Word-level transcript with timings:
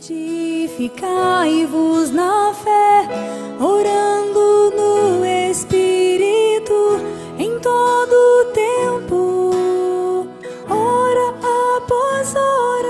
Edificai-vos 0.00 2.08
na 2.10 2.54
fé, 2.54 3.06
orando 3.62 4.72
no 4.74 5.22
Espírito 5.26 6.72
em 7.38 7.60
todo 7.60 8.50
tempo, 8.54 9.50
hora 10.70 11.34
após 11.76 12.34
hora. 12.34 12.88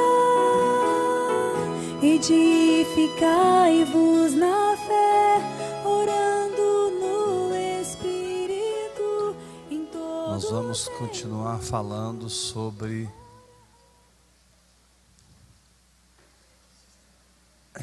Edificai-vos 2.01 4.35
na 4.35 4.77
fé, 4.77 5.43
orando 5.85 6.93
no 7.01 7.53
Espírito 7.81 9.35
em 9.69 9.85
todo 9.87 10.31
Nós 10.31 10.49
vamos 10.49 10.87
continuar 10.97 11.59
falando 11.59 12.31
sobre 12.31 13.09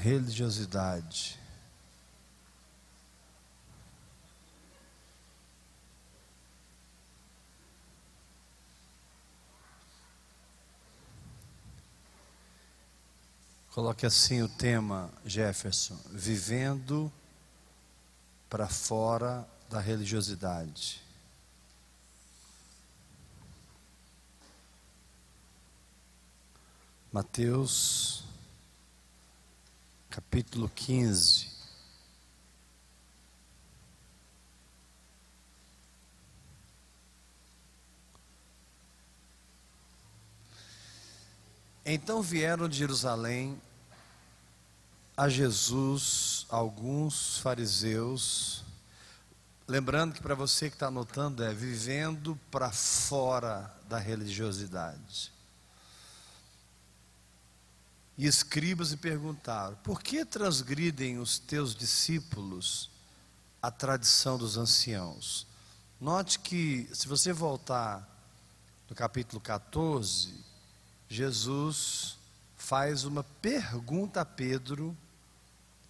religiosidade. 0.08 1.38
Coloque 13.72 14.06
assim 14.06 14.42
o 14.42 14.50
tema, 14.50 15.12
Jefferson: 15.26 16.00
vivendo 16.12 17.12
para 18.50 18.68
fora 18.68 19.48
da 19.70 19.80
religiosidade. 19.80 21.02
Mateus, 27.12 28.27
capítulo 30.18 30.68
15. 30.74 31.48
Então 41.86 42.24
vieram 42.24 42.68
de 42.68 42.80
Jerusalém 42.80 43.62
a 45.16 45.30
Jesus 45.30 46.48
alguns 46.50 47.38
fariseus, 47.38 48.64
lembrando 49.68 50.16
que 50.16 50.22
para 50.22 50.34
você 50.34 50.68
que 50.68 50.78
está 50.78 50.88
anotando 50.88 51.44
é 51.44 51.54
vivendo 51.54 52.36
para 52.50 52.72
fora 52.72 53.72
da 53.88 54.00
religiosidade. 54.00 55.37
E 58.18 58.26
escribas 58.26 58.92
e 58.92 58.98
perguntaram: 58.98 59.76
Por 59.84 60.02
que 60.02 60.26
transgridem 60.26 61.20
os 61.20 61.38
teus 61.38 61.76
discípulos 61.76 62.90
a 63.62 63.70
tradição 63.70 64.38
dos 64.38 64.58
anciãos? 64.58 65.46
Note 66.02 66.40
que, 66.40 66.90
se 66.94 67.08
você 67.08 67.32
voltar 67.32 68.08
no 68.90 68.96
capítulo 68.96 69.40
14, 69.42 70.34
Jesus 71.08 72.18
faz 72.56 73.04
uma 73.04 73.24
pergunta 73.24 74.22
a 74.22 74.26
Pedro, 74.26 74.98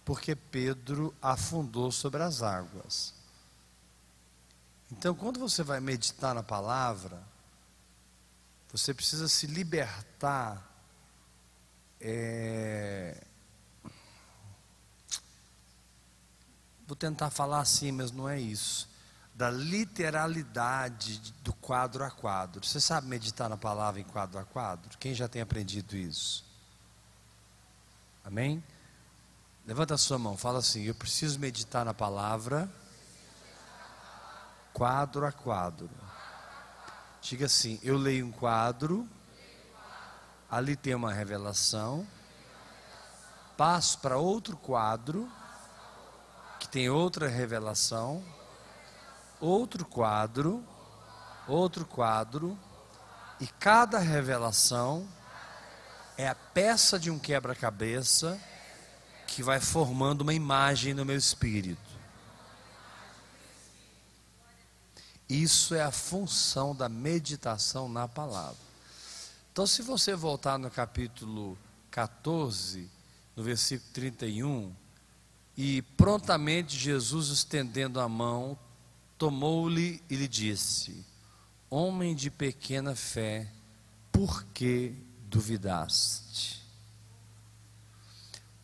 porque 0.04 0.34
Pedro 0.34 1.14
afundou 1.20 1.90
sobre 1.90 2.22
as 2.22 2.42
águas. 2.42 3.14
Então, 4.90 5.14
quando 5.14 5.38
você 5.38 5.62
vai 5.62 5.80
meditar 5.80 6.34
na 6.34 6.42
palavra, 6.42 7.22
você 8.70 8.94
precisa 8.94 9.28
se 9.28 9.46
libertar 9.46 10.68
é... 12.00 13.24
Vou 16.86 16.96
tentar 16.96 17.30
falar 17.30 17.60
assim, 17.60 17.92
mas 17.92 18.10
não 18.10 18.28
é 18.28 18.40
isso. 18.40 18.88
Da 19.34 19.50
literalidade 19.50 21.32
do 21.42 21.52
quadro 21.52 22.02
a 22.02 22.10
quadro. 22.10 22.64
Você 22.66 22.80
sabe 22.80 23.06
meditar 23.06 23.48
na 23.48 23.56
palavra 23.56 24.00
em 24.00 24.04
quadro 24.04 24.38
a 24.38 24.44
quadro? 24.44 24.96
Quem 24.98 25.14
já 25.14 25.28
tem 25.28 25.42
aprendido 25.42 25.96
isso? 25.96 26.44
Amém? 28.24 28.62
Levanta 29.66 29.94
a 29.94 29.98
sua 29.98 30.18
mão, 30.18 30.36
fala 30.36 30.60
assim: 30.60 30.82
Eu 30.82 30.94
preciso 30.94 31.38
meditar 31.38 31.84
na 31.84 31.92
palavra 31.92 32.68
quadro 34.72 35.26
a 35.26 35.32
quadro. 35.32 35.90
Diga 37.20 37.46
assim: 37.46 37.78
Eu 37.82 37.98
leio 37.98 38.26
um 38.26 38.32
quadro 38.32 39.06
ali 40.50 40.76
tem 40.76 40.94
uma 40.94 41.12
revelação, 41.12 42.06
passo 43.56 43.98
para 43.98 44.16
outro 44.16 44.56
quadro, 44.56 45.30
que 46.58 46.68
tem 46.68 46.88
outra 46.88 47.28
revelação, 47.28 48.24
outro 49.40 49.84
quadro, 49.84 50.64
outro 51.46 51.84
quadro, 51.84 52.58
e 53.40 53.46
cada 53.46 53.98
revelação 53.98 55.06
é 56.16 56.28
a 56.28 56.34
peça 56.34 56.98
de 56.98 57.10
um 57.10 57.18
quebra-cabeça 57.18 58.40
que 59.26 59.42
vai 59.42 59.60
formando 59.60 60.22
uma 60.22 60.34
imagem 60.34 60.94
no 60.94 61.04
meu 61.04 61.16
espírito. 61.16 61.88
Isso 65.28 65.74
é 65.74 65.82
a 65.82 65.92
função 65.92 66.74
da 66.74 66.88
meditação 66.88 67.88
na 67.88 68.08
palavra. 68.08 68.67
Então, 69.58 69.66
se 69.66 69.82
você 69.82 70.14
voltar 70.14 70.56
no 70.56 70.70
capítulo 70.70 71.58
14, 71.90 72.88
no 73.34 73.42
versículo 73.42 73.90
31, 73.92 74.72
e 75.56 75.82
prontamente 75.82 76.78
Jesus, 76.78 77.26
estendendo 77.30 77.98
a 77.98 78.08
mão, 78.08 78.56
tomou-lhe 79.18 80.00
e 80.08 80.14
lhe 80.14 80.28
disse: 80.28 81.04
Homem 81.68 82.14
de 82.14 82.30
pequena 82.30 82.94
fé, 82.94 83.50
por 84.12 84.44
que 84.54 84.94
duvidaste? 85.22 86.64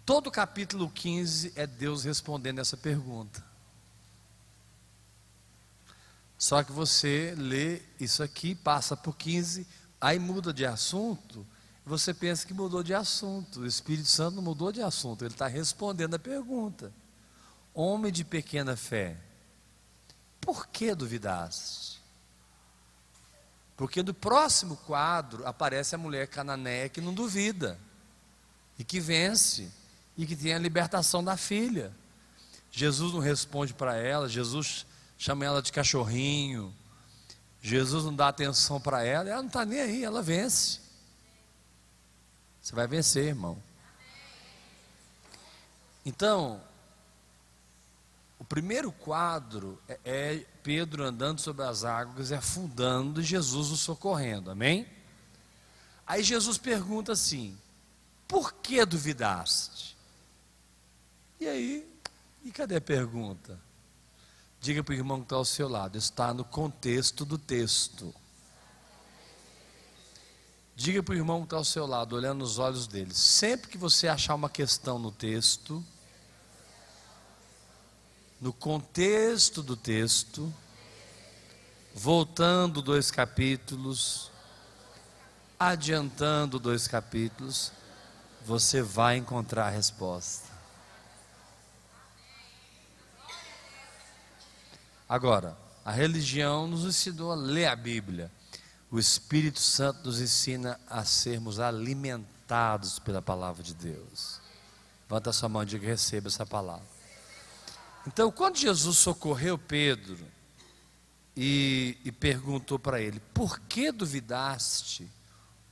Todo 0.06 0.28
o 0.28 0.30
capítulo 0.30 0.88
15 0.88 1.54
é 1.56 1.66
Deus 1.66 2.04
respondendo 2.04 2.60
essa 2.60 2.76
pergunta. 2.76 3.44
Só 6.38 6.62
que 6.62 6.70
você 6.70 7.34
lê 7.36 7.82
isso 7.98 8.22
aqui, 8.22 8.54
passa 8.54 8.96
por 8.96 9.16
15, 9.16 9.66
aí 10.04 10.18
muda 10.18 10.52
de 10.52 10.66
assunto, 10.66 11.46
você 11.82 12.12
pensa 12.12 12.46
que 12.46 12.52
mudou 12.52 12.82
de 12.82 12.92
assunto. 12.92 13.60
O 13.60 13.66
Espírito 13.66 14.06
Santo 14.06 14.36
não 14.36 14.42
mudou 14.42 14.70
de 14.70 14.82
assunto, 14.82 15.24
ele 15.24 15.32
está 15.32 15.46
respondendo 15.46 16.12
a 16.12 16.18
pergunta. 16.18 16.92
Homem 17.72 18.12
de 18.12 18.22
pequena 18.22 18.76
fé, 18.76 19.16
por 20.42 20.66
que 20.68 20.94
duvidaste? 20.94 22.02
Porque 23.78 24.02
no 24.02 24.12
próximo 24.12 24.76
quadro 24.76 25.46
aparece 25.46 25.94
a 25.94 25.98
mulher 25.98 26.28
cananeia 26.28 26.90
que 26.90 27.00
não 27.00 27.14
duvida, 27.14 27.78
e 28.78 28.84
que 28.84 29.00
vence, 29.00 29.72
e 30.18 30.26
que 30.26 30.36
tem 30.36 30.52
a 30.52 30.58
libertação 30.58 31.24
da 31.24 31.36
filha. 31.36 31.90
Jesus 32.70 33.14
não 33.14 33.20
responde 33.20 33.72
para 33.72 33.96
ela, 33.96 34.28
Jesus 34.28 34.84
chama 35.16 35.46
ela 35.46 35.62
de 35.62 35.72
cachorrinho, 35.72 36.74
Jesus 37.64 38.04
não 38.04 38.14
dá 38.14 38.28
atenção 38.28 38.78
para 38.78 39.02
ela, 39.02 39.26
ela 39.26 39.40
não 39.40 39.46
está 39.46 39.64
nem 39.64 39.80
aí, 39.80 40.04
ela 40.04 40.20
vence. 40.20 40.80
Você 42.60 42.74
vai 42.74 42.86
vencer, 42.86 43.28
irmão. 43.28 43.56
Então, 46.04 46.60
o 48.38 48.44
primeiro 48.44 48.92
quadro 48.92 49.80
é, 49.88 49.98
é 50.04 50.46
Pedro 50.62 51.04
andando 51.04 51.40
sobre 51.40 51.64
as 51.64 51.84
águas 51.84 52.28
e 52.28 52.34
afundando 52.34 53.22
Jesus 53.22 53.70
o 53.70 53.78
socorrendo, 53.78 54.50
amém? 54.50 54.86
Aí 56.06 56.22
Jesus 56.22 56.58
pergunta 56.58 57.12
assim: 57.12 57.56
por 58.28 58.52
que 58.56 58.84
duvidaste? 58.84 59.96
E 61.40 61.48
aí, 61.48 61.90
e 62.44 62.52
cadê 62.52 62.76
a 62.76 62.80
pergunta? 62.82 63.58
Diga 64.64 64.82
para 64.82 64.92
o 64.92 64.96
irmão 64.96 65.18
que 65.18 65.26
está 65.26 65.36
ao 65.36 65.44
seu 65.44 65.68
lado, 65.68 65.98
está 65.98 66.32
no 66.32 66.42
contexto 66.42 67.26
do 67.26 67.36
texto. 67.36 68.14
Diga 70.74 71.02
para 71.02 71.12
o 71.12 71.16
irmão 71.16 71.40
que 71.40 71.48
está 71.48 71.58
ao 71.58 71.64
seu 71.66 71.86
lado, 71.86 72.16
olhando 72.16 72.38
nos 72.38 72.58
olhos 72.58 72.86
dele. 72.86 73.14
Sempre 73.14 73.68
que 73.68 73.76
você 73.76 74.08
achar 74.08 74.34
uma 74.34 74.48
questão 74.48 74.98
no 74.98 75.12
texto, 75.12 75.84
no 78.40 78.54
contexto 78.54 79.62
do 79.62 79.76
texto, 79.76 80.50
voltando 81.94 82.80
dois 82.80 83.10
capítulos, 83.10 84.30
adiantando 85.60 86.58
dois 86.58 86.88
capítulos, 86.88 87.70
você 88.46 88.80
vai 88.80 89.18
encontrar 89.18 89.66
a 89.66 89.70
resposta. 89.70 90.53
Agora, 95.14 95.56
a 95.84 95.92
religião 95.92 96.66
nos 96.66 96.84
ensinou 96.84 97.30
a 97.30 97.36
ler 97.36 97.66
a 97.66 97.76
Bíblia. 97.76 98.32
O 98.90 98.98
Espírito 98.98 99.60
Santo 99.60 100.06
nos 100.06 100.20
ensina 100.20 100.76
a 100.88 101.04
sermos 101.04 101.60
alimentados 101.60 102.98
pela 102.98 103.22
palavra 103.22 103.62
de 103.62 103.74
Deus. 103.74 104.40
Levanta 105.02 105.32
sua 105.32 105.48
mão 105.48 105.62
e 105.62 105.66
diga: 105.66 105.86
receba 105.86 106.26
essa 106.26 106.44
palavra. 106.44 106.84
Então, 108.04 108.28
quando 108.32 108.56
Jesus 108.56 108.98
socorreu 108.98 109.56
Pedro 109.56 110.18
e, 111.36 111.96
e 112.04 112.10
perguntou 112.10 112.76
para 112.76 113.00
ele: 113.00 113.20
Por 113.32 113.60
que 113.60 113.92
duvidaste, 113.92 115.08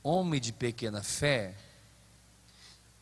homem 0.01 0.39
de 0.39 0.53
pequena 0.53 1.03
fé? 1.03 1.53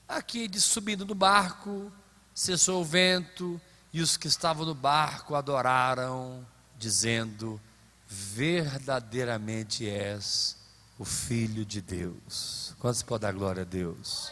Aqui 0.07 0.47
de 0.47 0.59
subindo 0.59 1.05
do 1.05 1.13
barco, 1.13 1.91
cessou 2.33 2.81
o 2.81 2.85
vento, 2.85 3.61
e 3.93 4.01
os 4.01 4.15
que 4.17 4.27
estavam 4.27 4.65
no 4.65 4.75
barco 4.75 5.35
adoraram, 5.35 6.45
dizendo: 6.77 7.59
Verdadeiramente 8.07 9.87
és 9.87 10.57
o 10.97 11.05
Filho 11.05 11.65
de 11.65 11.81
Deus. 11.81 12.75
Quantos 12.79 13.01
podem 13.01 13.29
dar 13.29 13.37
glória 13.37 13.61
a 13.63 13.65
Deus? 13.65 14.31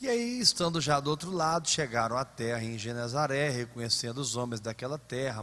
E 0.00 0.08
aí, 0.08 0.38
estando 0.38 0.80
já 0.80 1.00
do 1.00 1.08
outro 1.08 1.30
lado, 1.30 1.68
chegaram 1.68 2.16
à 2.18 2.24
terra 2.24 2.62
em 2.62 2.76
Genezaré, 2.76 3.48
reconhecendo 3.48 4.18
os 4.18 4.36
homens 4.36 4.60
daquela 4.60 4.98
terra, 4.98 5.42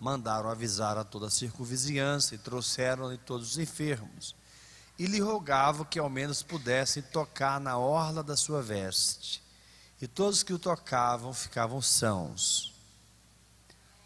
mandaram 0.00 0.48
avisar 0.48 0.96
a 0.96 1.04
toda 1.04 1.26
a 1.26 1.30
circunvizinhança 1.30 2.34
e 2.34 2.38
trouxeram-lhe 2.38 3.18
todos 3.18 3.50
os 3.50 3.58
enfermos. 3.58 4.34
E 4.98 5.06
lhe 5.06 5.20
rogavam 5.20 5.84
que 5.84 5.98
ao 5.98 6.08
menos 6.08 6.42
pudessem 6.42 7.02
tocar 7.02 7.60
na 7.60 7.76
orla 7.76 8.22
da 8.22 8.36
sua 8.36 8.62
veste. 8.62 9.41
E 10.02 10.08
todos 10.08 10.42
que 10.42 10.52
o 10.52 10.58
tocavam 10.58 11.32
ficavam 11.32 11.80
sãos. 11.80 12.74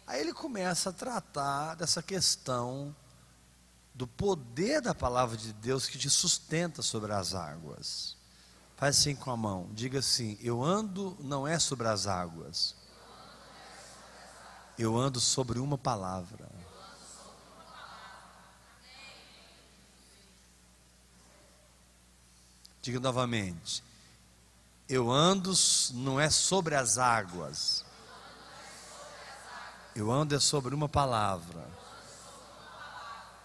Aí 0.05 0.21
ele 0.21 0.31
começa 0.31 0.91
a 0.91 0.93
tratar 0.93 1.73
dessa 1.73 2.03
questão 2.03 2.95
do 3.95 4.05
poder 4.05 4.79
da 4.79 4.93
palavra 4.93 5.35
de 5.35 5.51
Deus 5.53 5.87
que 5.87 5.97
te 5.97 6.07
sustenta 6.07 6.83
sobre 6.83 7.11
as 7.13 7.33
águas. 7.33 8.15
Faz 8.75 8.99
assim 8.99 9.15
com 9.15 9.31
a 9.31 9.35
mão. 9.35 9.71
Diga 9.73 9.97
assim: 9.97 10.37
Eu 10.39 10.63
ando 10.63 11.17
não 11.19 11.47
é 11.47 11.57
sobre 11.57 11.87
as 11.87 12.05
águas. 12.05 12.75
Eu 14.77 14.95
ando 14.95 15.19
sobre 15.19 15.57
uma 15.57 15.79
palavra. 15.79 16.47
Diga 22.83 22.99
novamente. 22.99 23.83
Eu 24.87 25.11
ando 25.11 25.53
não 25.93 26.19
é 26.19 26.29
sobre 26.29 26.75
as 26.75 26.97
águas. 26.97 27.85
Eu 29.95 30.11
ando 30.11 30.35
é 30.35 30.39
sobre 30.39 30.73
uma 30.73 30.87
palavra. 30.87 31.67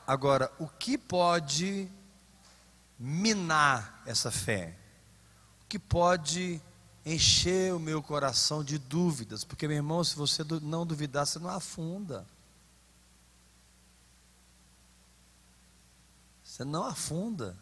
Agora, 0.06 0.52
o 0.58 0.68
que 0.68 0.98
pode 0.98 1.90
minar 2.98 4.02
essa 4.06 4.30
fé? 4.30 4.78
que 5.72 5.78
pode 5.78 6.60
encher 7.02 7.72
o 7.72 7.78
meu 7.78 8.02
coração 8.02 8.62
de 8.62 8.76
dúvidas, 8.76 9.42
porque 9.42 9.66
meu 9.66 9.78
irmão, 9.78 10.04
se 10.04 10.14
você 10.14 10.44
não 10.60 10.84
duvidar, 10.84 11.26
você 11.26 11.38
não 11.38 11.48
afunda. 11.48 12.26
Você 16.44 16.62
não 16.62 16.84
afunda. 16.84 17.56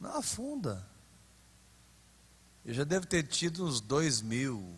Não 0.00 0.16
afunda. 0.16 0.88
Eu 2.64 2.74
já 2.74 2.84
devo 2.84 3.06
ter 3.06 3.22
tido 3.22 3.64
uns 3.64 3.80
dois 3.80 4.20
mil, 4.20 4.74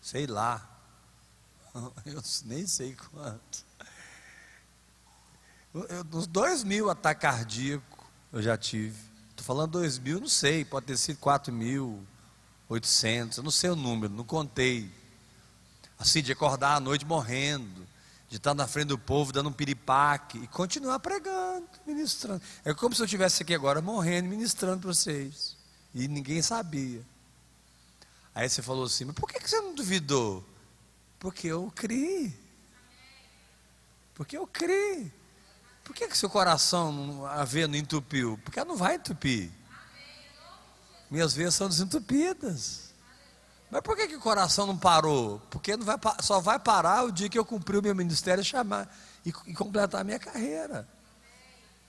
sei 0.00 0.26
lá. 0.26 0.68
Eu 2.04 2.22
nem 2.44 2.66
sei 2.66 2.94
quanto. 2.94 3.64
Eu, 5.72 6.06
uns 6.12 6.26
dois 6.26 6.62
mil 6.62 6.90
ataque 6.90 7.22
cardíaco 7.22 7.92
eu 8.32 8.42
já 8.42 8.56
tive. 8.56 8.96
Estou 9.30 9.44
falando 9.44 9.72
2 9.72 9.98
mil, 9.98 10.20
não 10.20 10.28
sei, 10.28 10.64
pode 10.64 10.86
ter 10.86 10.96
sido 10.96 11.18
4 11.18 11.52
mil, 11.52 12.02
800, 12.68 13.36
eu 13.36 13.44
não 13.44 13.50
sei 13.50 13.70
o 13.70 13.76
número, 13.76 14.12
não 14.12 14.24
contei. 14.24 14.90
Assim, 15.98 16.22
de 16.22 16.32
acordar 16.32 16.76
à 16.76 16.80
noite 16.80 17.04
morrendo, 17.04 17.86
de 18.28 18.36
estar 18.36 18.54
na 18.54 18.66
frente 18.66 18.88
do 18.88 18.98
povo 18.98 19.32
dando 19.32 19.50
um 19.50 19.52
piripaque 19.52 20.38
e 20.38 20.46
continuar 20.46 20.98
pregando, 20.98 21.68
ministrando. 21.86 22.42
É 22.64 22.72
como 22.72 22.94
se 22.94 23.02
eu 23.02 23.04
estivesse 23.04 23.42
aqui 23.42 23.54
agora 23.54 23.82
morrendo, 23.82 24.28
ministrando 24.28 24.80
para 24.80 24.92
vocês. 24.92 25.56
E 25.94 26.08
ninguém 26.08 26.40
sabia. 26.40 27.02
Aí 28.34 28.48
você 28.48 28.62
falou 28.62 28.84
assim: 28.84 29.04
mas 29.04 29.14
por 29.14 29.28
que 29.28 29.38
você 29.40 29.60
não 29.60 29.74
duvidou? 29.74 30.44
Porque 31.18 31.48
eu 31.48 31.70
criei. 31.74 32.34
Porque 34.14 34.36
eu 34.36 34.46
criei. 34.46 35.12
Por 35.84 35.94
que, 35.94 36.06
que 36.08 36.16
seu 36.16 36.30
coração 36.30 37.26
a 37.26 37.44
ver 37.44 37.68
não 37.68 37.76
entupiu? 37.76 38.38
Porque 38.44 38.58
ela 38.58 38.68
não 38.68 38.76
vai 38.76 38.94
entupir. 38.94 39.50
Minhas 41.10 41.34
veias 41.34 41.54
são 41.54 41.68
desentupidas. 41.68 42.92
Mas 43.70 43.80
por 43.80 43.96
que, 43.96 44.06
que 44.06 44.16
o 44.16 44.20
coração 44.20 44.66
não 44.66 44.76
parou? 44.76 45.40
Porque 45.50 45.76
não 45.76 45.84
vai, 45.84 45.96
só 46.20 46.40
vai 46.40 46.58
parar 46.58 47.04
o 47.04 47.12
dia 47.12 47.28
que 47.28 47.38
eu 47.38 47.44
cumprir 47.44 47.78
o 47.78 47.82
meu 47.82 47.94
ministério 47.94 48.42
e 48.42 48.44
chamar 48.44 48.94
e, 49.24 49.30
e 49.46 49.54
completar 49.54 50.02
a 50.02 50.04
minha 50.04 50.18
carreira. 50.18 50.86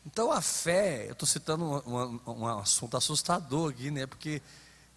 Então 0.06 0.32
a 0.32 0.42
fé, 0.42 1.08
eu 1.08 1.14
estou 1.14 1.28
citando 1.28 1.64
um, 1.66 2.20
um, 2.28 2.48
assunto 2.48 2.98
assustador 2.98 3.72
aqui, 3.72 3.90
né? 3.90 4.06
Porque 4.06 4.42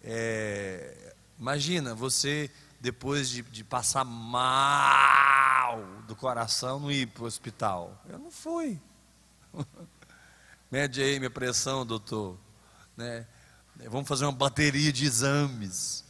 é, 0.03 1.15
imagina 1.39 1.95
você 1.95 2.51
depois 2.79 3.29
de, 3.29 3.41
de 3.41 3.63
passar 3.63 4.03
mal 4.03 5.83
do 6.07 6.15
coração 6.15 6.79
não 6.79 6.91
ir 6.91 7.07
para 7.07 7.23
o 7.23 7.25
hospital. 7.25 8.01
Eu 8.07 8.19
não 8.19 8.31
fui. 8.31 8.79
Mede 10.69 11.01
aí 11.01 11.17
minha 11.17 11.29
pressão, 11.29 11.85
doutor. 11.85 12.37
Né? 12.95 13.25
Vamos 13.85 14.07
fazer 14.07 14.25
uma 14.25 14.33
bateria 14.33 14.91
de 14.91 15.05
exames. 15.05 16.03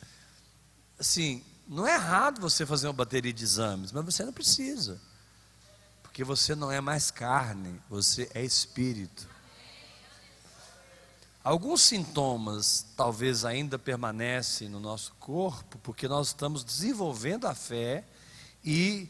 Assim, 0.99 1.43
não 1.67 1.85
é 1.87 1.93
errado 1.93 2.41
você 2.41 2.65
fazer 2.65 2.87
uma 2.87 2.93
bateria 2.93 3.31
de 3.31 3.43
exames, 3.43 3.91
mas 3.91 4.03
você 4.03 4.25
não 4.25 4.33
precisa. 4.33 4.99
Porque 6.17 6.25
você 6.25 6.55
não 6.55 6.71
é 6.71 6.81
mais 6.81 7.11
carne, 7.11 7.79
você 7.87 8.27
é 8.33 8.43
espírito. 8.43 9.29
Alguns 11.43 11.83
sintomas 11.83 12.87
talvez 12.97 13.45
ainda 13.45 13.77
permanecem 13.77 14.67
no 14.67 14.79
nosso 14.79 15.13
corpo, 15.19 15.77
porque 15.77 16.07
nós 16.07 16.29
estamos 16.29 16.63
desenvolvendo 16.63 17.45
a 17.45 17.53
fé 17.53 18.03
e 18.65 19.07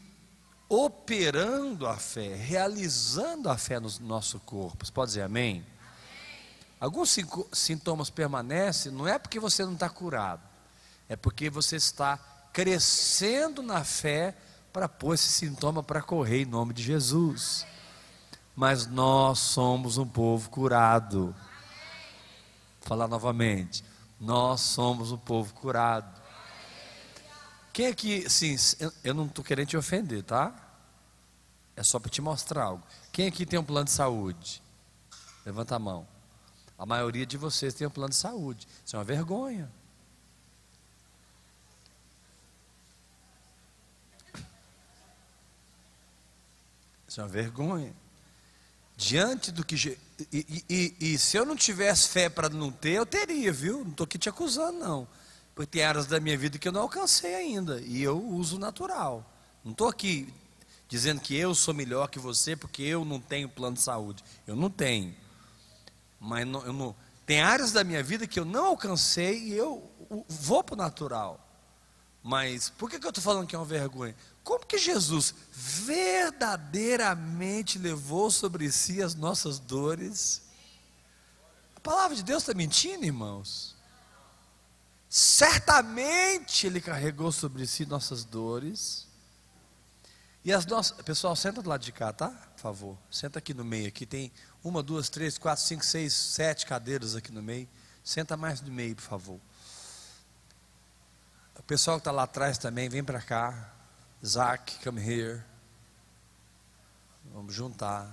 operando 0.68 1.86
a 1.86 1.96
fé, 1.96 2.34
realizando 2.34 3.48
a 3.48 3.56
fé 3.56 3.80
no 3.80 3.88
nosso 4.00 4.38
corpo. 4.40 4.84
Você 4.84 4.92
pode 4.92 5.12
dizer 5.12 5.22
amém? 5.22 5.64
amém. 5.64 5.66
Alguns 6.78 7.16
sintomas 7.54 8.10
permanecem, 8.10 8.92
não 8.92 9.08
é 9.08 9.18
porque 9.18 9.40
você 9.40 9.64
não 9.64 9.72
está 9.72 9.88
curado, 9.88 10.42
é 11.08 11.16
porque 11.16 11.48
você 11.48 11.76
está 11.76 12.18
crescendo 12.52 13.62
na 13.62 13.82
fé 13.82 14.36
para 14.72 14.88
pôr 14.88 15.14
esse 15.14 15.28
sintoma 15.28 15.82
para 15.82 16.02
correr 16.02 16.42
em 16.42 16.46
nome 16.46 16.72
de 16.72 16.82
Jesus. 16.82 17.66
Mas 18.54 18.86
nós 18.86 19.38
somos 19.38 19.98
um 19.98 20.06
povo 20.06 20.50
curado. 20.50 21.34
Vou 22.80 22.88
falar 22.88 23.08
novamente, 23.08 23.84
nós 24.20 24.60
somos 24.60 25.12
um 25.12 25.18
povo 25.18 25.54
curado. 25.54 26.20
Quem 27.72 27.86
aqui, 27.86 28.28
sim, 28.28 28.56
eu 29.04 29.14
não 29.14 29.26
estou 29.26 29.44
querendo 29.44 29.68
te 29.68 29.76
ofender, 29.76 30.24
tá? 30.24 30.52
É 31.76 31.82
só 31.84 32.00
para 32.00 32.10
te 32.10 32.20
mostrar 32.20 32.64
algo. 32.64 32.84
Quem 33.12 33.28
aqui 33.28 33.46
tem 33.46 33.58
um 33.58 33.64
plano 33.64 33.84
de 33.84 33.92
saúde? 33.92 34.60
Levanta 35.46 35.76
a 35.76 35.78
mão. 35.78 36.06
A 36.76 36.84
maioria 36.84 37.24
de 37.24 37.36
vocês 37.36 37.74
tem 37.74 37.86
um 37.86 37.90
plano 37.90 38.10
de 38.10 38.16
saúde. 38.16 38.66
Isso 38.84 38.96
é 38.96 38.98
uma 38.98 39.04
vergonha. 39.04 39.70
Isso 47.18 47.20
é 47.20 47.24
uma 47.24 47.28
vergonha. 47.28 47.92
Diante 48.96 49.50
do 49.50 49.64
que. 49.64 49.98
E, 50.32 50.64
e, 50.68 50.94
e, 51.00 51.12
e 51.14 51.18
se 51.18 51.36
eu 51.36 51.44
não 51.44 51.56
tivesse 51.56 52.08
fé 52.08 52.28
para 52.28 52.48
não 52.48 52.70
ter, 52.70 52.92
eu 52.92 53.04
teria, 53.04 53.52
viu? 53.52 53.82
Não 53.82 53.90
estou 53.90 54.04
aqui 54.04 54.18
te 54.18 54.28
acusando, 54.28 54.78
não. 54.78 55.08
Porque 55.52 55.72
tem 55.72 55.82
áreas 55.82 56.06
da 56.06 56.20
minha 56.20 56.38
vida 56.38 56.58
que 56.58 56.68
eu 56.68 56.72
não 56.72 56.82
alcancei 56.82 57.34
ainda. 57.34 57.80
E 57.80 58.00
eu 58.00 58.24
uso 58.24 58.56
natural. 58.56 59.28
Não 59.64 59.72
estou 59.72 59.88
aqui 59.88 60.32
dizendo 60.88 61.20
que 61.20 61.34
eu 61.34 61.54
sou 61.56 61.74
melhor 61.74 62.08
que 62.08 62.20
você 62.20 62.54
porque 62.54 62.82
eu 62.82 63.04
não 63.04 63.20
tenho 63.20 63.48
plano 63.48 63.74
de 63.74 63.82
saúde. 63.82 64.22
Eu 64.46 64.54
não 64.54 64.70
tenho. 64.70 65.12
Mas 66.20 66.46
não, 66.46 66.64
eu 66.64 66.72
não, 66.72 66.94
tem 67.26 67.40
áreas 67.40 67.72
da 67.72 67.82
minha 67.82 68.02
vida 68.02 68.28
que 68.28 68.38
eu 68.38 68.44
não 68.44 68.66
alcancei 68.66 69.38
e 69.38 69.54
eu 69.54 69.90
vou 70.28 70.62
para 70.62 70.74
o 70.74 70.78
natural. 70.78 71.47
Mas 72.22 72.70
por 72.70 72.88
que, 72.90 72.98
que 72.98 73.06
eu 73.06 73.10
estou 73.10 73.22
falando 73.22 73.46
que 73.46 73.54
é 73.54 73.58
uma 73.58 73.64
vergonha? 73.64 74.16
Como 74.42 74.66
que 74.66 74.78
Jesus 74.78 75.34
verdadeiramente 75.52 77.78
levou 77.78 78.28
sobre 78.30 78.72
si 78.72 79.02
as 79.02 79.14
nossas 79.14 79.58
dores? 79.58 80.42
A 81.76 81.80
palavra 81.80 82.16
de 82.16 82.22
Deus 82.22 82.42
está 82.42 82.54
mentindo, 82.54 83.04
irmãos? 83.04 83.76
Certamente 85.08 86.66
Ele 86.66 86.80
carregou 86.80 87.32
sobre 87.32 87.66
si 87.66 87.86
nossas 87.86 88.24
dores. 88.24 89.06
E 90.44 90.52
as 90.52 90.66
nossas. 90.66 91.00
Pessoal, 91.02 91.34
senta 91.36 91.62
do 91.62 91.68
lado 91.68 91.82
de 91.82 91.92
cá, 91.92 92.12
tá? 92.12 92.28
Por 92.28 92.60
favor. 92.60 92.98
Senta 93.10 93.38
aqui 93.38 93.52
no 93.52 93.64
meio. 93.64 93.88
Aqui 93.88 94.06
tem 94.06 94.32
uma, 94.62 94.82
duas, 94.82 95.08
três, 95.08 95.38
quatro, 95.38 95.64
cinco, 95.64 95.84
seis, 95.84 96.12
sete 96.12 96.66
cadeiras 96.66 97.14
aqui 97.14 97.30
no 97.30 97.42
meio. 97.42 97.68
Senta 98.02 98.36
mais 98.36 98.60
no 98.60 98.72
meio, 98.72 98.96
por 98.96 99.02
favor. 99.02 99.40
O 101.58 101.62
pessoal 101.62 101.98
que 101.98 102.02
está 102.02 102.10
lá 102.12 102.22
atrás 102.22 102.56
também, 102.56 102.88
vem 102.88 103.04
para 103.04 103.20
cá. 103.20 103.72
Isaac, 104.22 104.78
come 104.82 105.00
here. 105.00 105.42
Vamos 107.32 107.54
juntar 107.54 108.10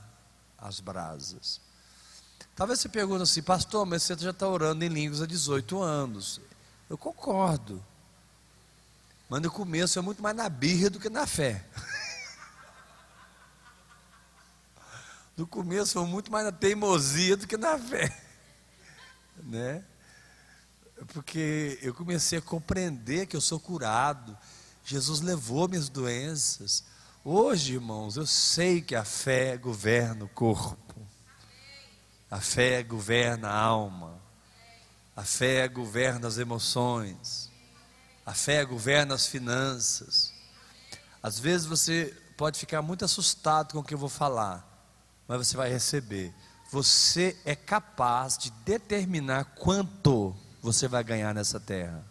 as 0.58 0.80
brasas. 0.80 1.62
Talvez 2.56 2.80
você 2.80 2.90
pergunte 2.90 3.24
assim, 3.24 3.42
pastor, 3.42 3.86
mas 3.86 4.04
você 4.04 4.16
já 4.18 4.32
está 4.32 4.48
orando 4.48 4.84
em 4.84 4.90
línguas 4.90 5.22
há 5.22 5.26
18 5.26 5.82
anos. 5.82 6.42
Eu 6.90 6.98
concordo. 6.98 7.84
Mas 9.30 9.42
no 9.42 9.52
começo 9.52 9.98
é 9.98 10.02
muito 10.02 10.22
mais 10.22 10.36
na 10.36 10.48
birra 10.48 10.90
do 10.90 11.00
que 11.00 11.10
na 11.10 11.28
fé. 11.28 11.64
No 15.38 15.46
começo 15.46 15.92
foi 15.92 16.06
muito 16.06 16.32
mais 16.32 16.46
na 16.46 16.52
teimosia 16.54 17.36
do 17.36 17.46
que 17.46 17.58
na 17.58 17.78
fé. 17.78 18.24
Né? 19.44 19.84
Porque 21.08 21.80
eu 21.82 21.94
comecei 21.94 22.40
a 22.40 22.42
compreender 22.42 23.26
que 23.26 23.36
eu 23.36 23.42
sou 23.42 23.60
curado. 23.60 24.38
Jesus 24.84 25.22
levou 25.22 25.68
minhas 25.68 25.90
doenças. 25.90 26.84
Hoje, 27.24 27.74
irmãos, 27.74 28.18
eu 28.18 28.26
sei 28.26 28.82
que 28.82 28.96
a 28.96 29.04
fé 29.04 29.58
governa 29.58 30.26
o 30.26 30.30
corpo. 30.30 30.96
A 32.30 32.40
fé 32.40 32.84
governa 32.84 33.50
a 33.50 33.60
alma. 33.60 34.22
A 35.16 35.24
fé 35.24 35.68
governa 35.68 36.28
as 36.28 36.38
emoções. 36.38 37.50
A 38.26 38.34
fé 38.34 38.64
governa 38.64 39.16
as 39.16 39.28
finanças. 39.28 40.34
Às 41.22 41.40
vezes 41.40 41.66
você 41.66 42.16
pode 42.38 42.60
ficar 42.60 42.82
muito 42.82 43.04
assustado 43.06 43.74
com 43.74 43.80
o 43.80 43.84
que 43.84 43.94
eu 43.94 43.98
vou 43.98 44.10
falar 44.10 44.76
mas 45.28 45.48
você 45.48 45.58
vai 45.58 45.70
receber. 45.70 46.34
Você 46.72 47.38
é 47.46 47.56
capaz 47.56 48.38
de 48.38 48.52
determinar 48.64 49.46
quanto 49.56 50.36
você 50.66 50.88
vai 50.88 51.04
ganhar 51.04 51.34
nessa 51.34 51.60
terra. 51.60 52.04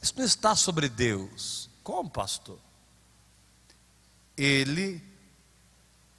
Isso 0.00 0.14
não 0.16 0.24
está 0.24 0.54
sobre 0.56 0.88
Deus. 0.88 1.68
Como, 1.82 2.08
pastor? 2.08 2.58
Ele 4.36 5.02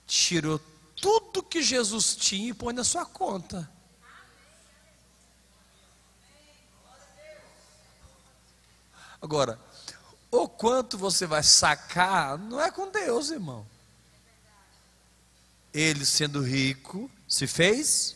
tirou 0.06 0.60
tudo 0.96 1.42
que 1.42 1.64
Jesus 1.64 2.16
tinha 2.16 2.50
e 2.50 2.54
põe 2.54 2.74
na 2.74 2.84
sua 2.84 3.06
conta. 3.06 3.72
Agora, 9.22 9.60
o 10.30 10.48
quanto 10.50 10.98
você 10.98 11.26
vai 11.26 11.42
sacar, 11.42 12.38
não 12.38 12.60
é 12.60 12.70
com 12.70 12.92
Deus, 12.92 13.30
irmão 13.30 13.66
ele 15.74 16.06
sendo 16.06 16.42
rico, 16.42 17.10
se 17.28 17.48
fez 17.48 18.16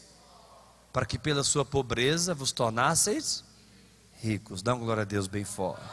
para 0.95 1.05
que 1.05 1.19
pela 1.19 1.43
sua 1.43 1.65
pobreza 1.65 2.33
vos 2.33 2.53
tornasseis 2.53 3.43
ricos. 4.21 4.61
Dá 4.61 4.73
uma 4.73 4.85
glória 4.85 5.01
a 5.01 5.05
Deus 5.05 5.27
bem 5.27 5.43
forte. 5.43 5.83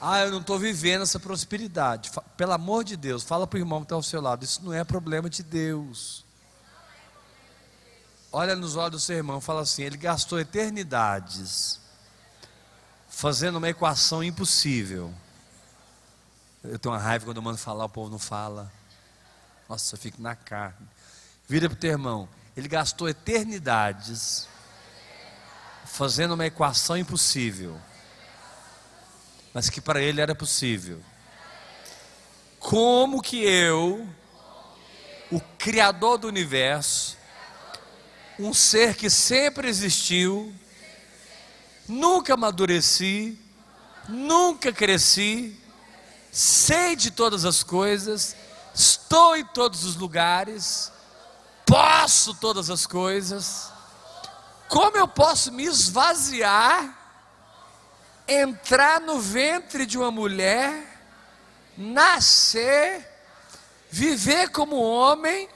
Ah, 0.00 0.22
eu 0.22 0.32
não 0.32 0.40
estou 0.40 0.58
vivendo 0.58 1.02
essa 1.02 1.20
prosperidade. 1.20 2.10
Pelo 2.36 2.50
amor 2.50 2.82
de 2.82 2.96
Deus, 2.96 3.22
fala 3.22 3.46
para 3.46 3.58
o 3.58 3.60
irmão 3.60 3.78
que 3.78 3.84
está 3.84 3.94
ao 3.94 4.02
seu 4.02 4.20
lado. 4.20 4.44
Isso 4.44 4.60
não 4.64 4.72
é 4.72 4.82
problema 4.82 5.30
de 5.30 5.44
Deus. 5.44 6.24
Olha 8.32 8.56
nos 8.56 8.74
olhos 8.74 8.90
do 8.90 8.98
seu 8.98 9.18
irmão, 9.18 9.40
fala 9.40 9.60
assim: 9.60 9.84
ele 9.84 9.96
gastou 9.96 10.40
eternidades 10.40 11.78
fazendo 13.08 13.58
uma 13.58 13.68
equação 13.68 14.20
impossível. 14.20 15.14
Eu 16.64 16.76
tenho 16.76 16.92
uma 16.92 17.00
raiva 17.00 17.24
quando 17.24 17.36
eu 17.36 17.42
mando 17.44 17.56
falar, 17.56 17.84
o 17.84 17.88
povo 17.88 18.10
não 18.10 18.18
fala. 18.18 18.68
Nossa, 19.68 19.94
eu 19.94 19.98
fico 20.00 20.20
na 20.20 20.34
carne. 20.34 20.88
Vira 21.46 21.68
para 21.68 21.76
o 21.76 21.78
teu 21.78 21.92
irmão. 21.92 22.28
Ele 22.56 22.68
gastou 22.68 23.08
eternidades 23.08 24.48
fazendo 25.84 26.34
uma 26.34 26.46
equação 26.46 26.96
impossível, 26.96 27.78
mas 29.52 29.68
que 29.68 29.80
para 29.80 30.00
ele 30.00 30.20
era 30.20 30.34
possível. 30.34 31.00
Como 32.58 33.22
que 33.22 33.42
eu, 33.44 34.08
o 35.30 35.40
Criador 35.58 36.18
do 36.18 36.28
universo, 36.28 37.16
um 38.38 38.52
ser 38.52 38.96
que 38.96 39.08
sempre 39.08 39.68
existiu, 39.68 40.54
nunca 41.88 42.34
amadureci, 42.34 43.38
nunca 44.08 44.72
cresci, 44.72 45.58
sei 46.32 46.96
de 46.96 47.10
todas 47.10 47.44
as 47.44 47.62
coisas, 47.62 48.36
estou 48.74 49.36
em 49.36 49.44
todos 49.44 49.84
os 49.84 49.96
lugares, 49.96 50.92
posso 51.66 52.32
todas 52.34 52.70
as 52.70 52.86
coisas, 52.86 53.72
como 54.68 54.96
eu 54.96 55.08
posso 55.08 55.52
me 55.52 55.64
esvaziar, 55.64 56.96
entrar 58.26 59.00
no 59.00 59.20
ventre 59.20 59.84
de 59.84 59.98
uma 59.98 60.10
mulher, 60.10 61.02
nascer, 61.76 63.06
viver 63.90 64.50
como 64.50 64.80
homem, 64.80 65.48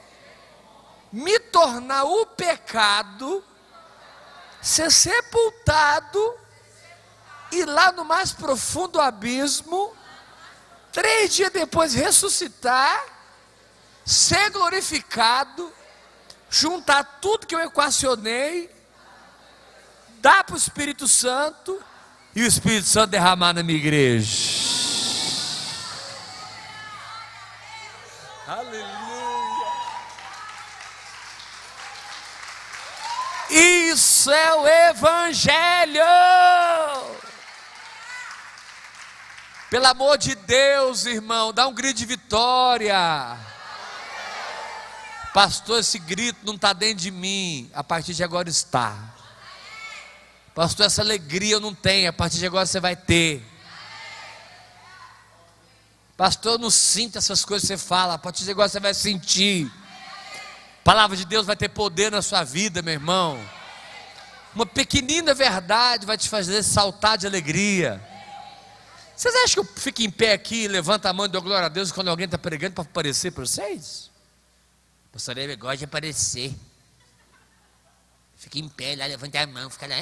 me 1.11 1.39
tornar 1.39 2.03
o 2.03 2.25
pecado, 2.25 3.43
ser 4.61 4.91
sepultado, 4.91 6.37
e 7.51 7.65
lá 7.65 7.91
no 7.91 8.05
mais 8.05 8.31
profundo 8.31 8.99
abismo, 8.99 9.93
três 10.91 11.33
dias 11.33 11.51
depois 11.51 11.93
ressuscitar, 11.93 13.05
ser 14.05 14.49
glorificado, 14.51 15.73
juntar 16.51 17.19
tudo 17.21 17.47
que 17.47 17.55
eu 17.55 17.61
equacionei, 17.61 18.69
dar 20.19 20.43
para 20.43 20.53
o 20.53 20.57
Espírito 20.57 21.07
Santo 21.07 21.81
e 22.35 22.43
o 22.43 22.45
Espírito 22.45 22.87
Santo 22.87 23.11
derramar 23.11 23.53
na 23.53 23.63
minha 23.63 23.79
igreja. 23.79 24.29
Aleluia. 28.45 28.91
Isso 33.49 34.29
é 34.29 34.53
o 34.55 34.67
Evangelho. 34.67 36.03
Pelo 39.69 39.87
amor 39.87 40.17
de 40.17 40.35
Deus, 40.35 41.05
irmão, 41.05 41.53
dá 41.53 41.65
um 41.65 41.73
grito 41.73 41.99
de 41.99 42.05
vitória. 42.05 43.50
Pastor, 45.33 45.79
esse 45.79 45.97
grito 45.97 46.39
não 46.43 46.55
está 46.55 46.73
dentro 46.73 47.03
de 47.03 47.11
mim, 47.11 47.71
a 47.73 47.83
partir 47.83 48.13
de 48.13 48.23
agora 48.23 48.49
está. 48.49 49.13
Pastor, 50.53 50.85
essa 50.85 51.01
alegria 51.01 51.53
eu 51.53 51.59
não 51.61 51.73
tenho, 51.73 52.09
a 52.09 52.13
partir 52.13 52.37
de 52.37 52.45
agora 52.45 52.65
você 52.65 52.79
vai 52.79 52.95
ter. 52.95 53.41
Pastor, 56.17 56.53
eu 56.53 56.57
não 56.57 56.69
sinto 56.69 57.17
essas 57.17 57.45
coisas 57.45 57.67
que 57.67 57.75
você 57.75 57.83
fala, 57.83 58.15
a 58.15 58.17
partir 58.17 58.43
de 58.43 58.51
agora 58.51 58.67
você 58.67 58.79
vai 58.79 58.93
sentir. 58.93 59.71
A 60.81 60.83
palavra 60.83 61.15
de 61.15 61.23
Deus 61.23 61.45
vai 61.45 61.55
ter 61.55 61.69
poder 61.69 62.11
na 62.11 62.21
sua 62.21 62.43
vida, 62.43 62.81
meu 62.81 62.93
irmão. 62.93 63.39
Uma 64.53 64.65
pequenina 64.65 65.33
verdade 65.33 66.05
vai 66.05 66.17
te 66.17 66.27
fazer 66.27 66.61
saltar 66.61 67.17
de 67.17 67.25
alegria. 67.25 68.05
Vocês 69.15 69.33
acham 69.35 69.63
que 69.63 69.69
eu 69.71 69.81
fico 69.81 70.01
em 70.01 70.11
pé 70.11 70.33
aqui, 70.33 70.67
levanta 70.67 71.09
a 71.09 71.13
mão 71.13 71.25
e 71.25 71.29
dou 71.29 71.41
glória 71.41 71.67
a 71.67 71.69
Deus 71.69 71.89
quando 71.89 72.09
alguém 72.09 72.25
está 72.25 72.37
pregando 72.37 72.73
para 72.73 72.83
aparecer 72.83 73.31
para 73.31 73.45
vocês? 73.45 74.10
Pastor 75.11 75.35
Leme 75.35 75.55
gosta 75.55 75.77
de 75.77 75.85
aparecer. 75.85 76.55
Fica 78.35 78.59
em 78.59 78.69
pé 78.69 78.95
lá, 78.95 79.05
levanta 79.05 79.41
a 79.41 79.47
mão, 79.47 79.69
fica 79.69 79.87
lá. 79.87 79.95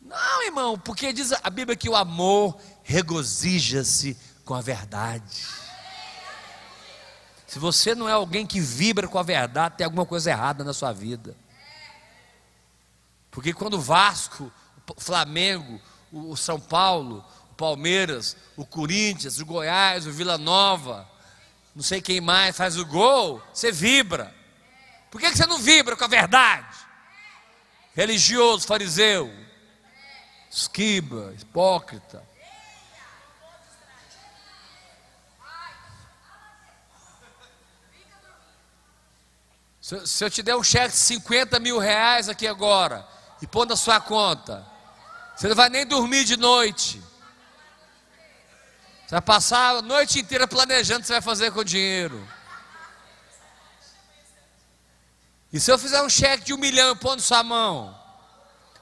Não, 0.00 0.42
irmão, 0.44 0.78
porque 0.78 1.12
diz 1.12 1.32
a 1.32 1.48
Bíblia 1.48 1.76
que 1.76 1.88
o 1.88 1.96
amor 1.96 2.60
regozija-se 2.82 4.16
com 4.44 4.54
a 4.54 4.60
verdade. 4.60 5.46
Se 7.46 7.58
você 7.58 7.94
não 7.94 8.08
é 8.08 8.12
alguém 8.12 8.46
que 8.46 8.60
vibra 8.60 9.06
com 9.06 9.18
a 9.18 9.22
verdade, 9.22 9.76
tem 9.76 9.84
alguma 9.84 10.04
coisa 10.04 10.30
errada 10.30 10.64
na 10.64 10.72
sua 10.72 10.92
vida. 10.92 11.36
Porque 13.30 13.52
quando 13.52 13.74
o 13.74 13.80
Vasco 13.80 14.52
o 14.90 15.00
Flamengo, 15.00 15.80
o 16.12 16.36
São 16.36 16.60
Paulo, 16.60 17.24
o 17.50 17.54
Palmeiras, 17.54 18.36
o 18.56 18.66
Corinthians, 18.66 19.38
o 19.38 19.46
Goiás, 19.46 20.06
o 20.06 20.12
Vila 20.12 20.36
Nova, 20.36 21.08
não 21.74 21.82
sei 21.82 22.02
quem 22.02 22.20
mais 22.20 22.56
faz 22.56 22.76
o 22.76 22.84
gol, 22.84 23.42
você 23.52 23.72
vibra. 23.72 24.34
Por 25.10 25.20
que 25.20 25.30
você 25.30 25.46
não 25.46 25.58
vibra 25.58 25.96
com 25.96 26.04
a 26.04 26.08
verdade? 26.08 26.76
Religioso, 27.94 28.66
fariseu, 28.66 29.32
esquiba, 30.50 31.34
hipócrita. 31.38 32.26
Se, 39.80 40.24
eu 40.24 40.30
te 40.30 40.42
der 40.42 40.56
um 40.56 40.62
cheque 40.62 40.92
de 40.92 40.96
50 40.96 41.58
mil 41.58 41.78
reais 41.78 42.28
aqui 42.28 42.46
agora 42.46 43.06
e 43.42 43.46
pôr 43.46 43.66
na 43.66 43.76
sua 43.76 44.00
conta, 44.00 44.64
você 45.34 45.48
não 45.48 45.56
vai 45.56 45.68
nem 45.68 45.84
dormir 45.84 46.24
de 46.24 46.36
noite. 46.36 47.02
Você 49.12 49.16
vai 49.16 49.20
passar 49.20 49.76
a 49.76 49.82
noite 49.82 50.20
inteira 50.20 50.48
planejando 50.48 51.00
o 51.00 51.02
que 51.02 51.08
você 51.08 51.12
vai 51.12 51.20
fazer 51.20 51.50
com 51.50 51.60
o 51.60 51.64
dinheiro. 51.64 52.26
E 55.52 55.60
se 55.60 55.70
eu 55.70 55.78
fizer 55.78 56.02
um 56.02 56.08
cheque 56.08 56.44
de 56.44 56.54
um 56.54 56.56
milhão 56.56 56.92
e 56.92 56.96
pôr 56.96 57.14
na 57.14 57.20
sua 57.20 57.42
mão? 57.42 57.94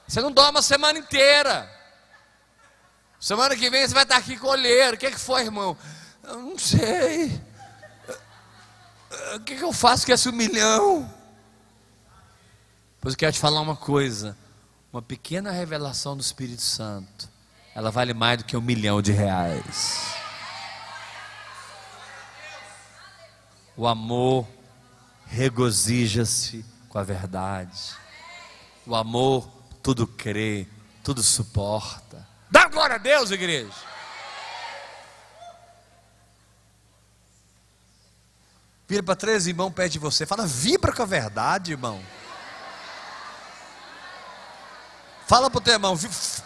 Você 0.07 0.21
não 0.21 0.31
dorme 0.31 0.59
a 0.59 0.61
semana 0.61 0.97
inteira. 0.97 1.69
Semana 3.19 3.57
que 3.57 3.69
vem 3.69 3.85
você 3.85 3.93
vai 3.93 4.03
estar 4.03 4.15
aqui 4.15 4.37
colher. 4.37 4.93
O 4.93 4.97
que, 4.97 5.07
é 5.07 5.11
que 5.11 5.19
foi, 5.19 5.41
irmão? 5.41 5.75
Eu 6.23 6.37
não 6.37 6.57
sei. 6.57 7.41
O 9.35 9.39
que, 9.41 9.55
é 9.55 9.57
que 9.57 9.63
eu 9.65 9.73
faço 9.73 10.05
com 10.05 10.13
esse 10.13 10.29
um 10.29 10.31
milhão? 10.31 11.13
Pois 13.01 13.15
eu 13.15 13.17
quero 13.17 13.33
te 13.33 13.39
falar 13.39 13.59
uma 13.59 13.75
coisa. 13.75 14.37
Uma 14.93 15.01
pequena 15.01 15.51
revelação 15.51 16.15
do 16.15 16.21
Espírito 16.21 16.61
Santo. 16.61 17.29
Ela 17.75 17.91
vale 17.91 18.13
mais 18.13 18.37
do 18.37 18.45
que 18.45 18.55
um 18.55 18.61
milhão 18.61 19.01
de 19.01 19.11
reais. 19.11 20.20
O 23.81 23.87
amor 23.87 24.47
regozija-se 25.25 26.63
com 26.87 26.99
a 26.99 27.03
verdade. 27.03 27.95
O 28.85 28.95
amor 28.95 29.49
tudo 29.81 30.05
crê, 30.05 30.67
tudo 31.03 31.23
suporta. 31.23 32.27
Dá 32.47 32.67
glória 32.67 32.97
a 32.97 32.99
Deus, 32.99 33.31
igreja. 33.31 33.73
Vira 38.87 39.01
para 39.01 39.15
três 39.15 39.47
irmãos 39.47 39.71
perto 39.71 39.93
de 39.93 39.97
você, 39.97 40.27
fala, 40.27 40.45
vibra 40.45 40.93
com 40.93 41.01
a 41.01 41.07
verdade, 41.07 41.71
irmão. 41.71 41.99
Fala 45.25 45.49
para 45.49 45.57
o 45.57 45.61
teu 45.61 45.73
irmão, 45.73 45.97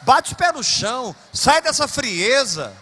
bate 0.03 0.31
o 0.31 0.37
pé 0.37 0.53
no 0.53 0.63
chão, 0.63 1.13
sai 1.33 1.61
dessa 1.61 1.85
frieza. 1.85 2.73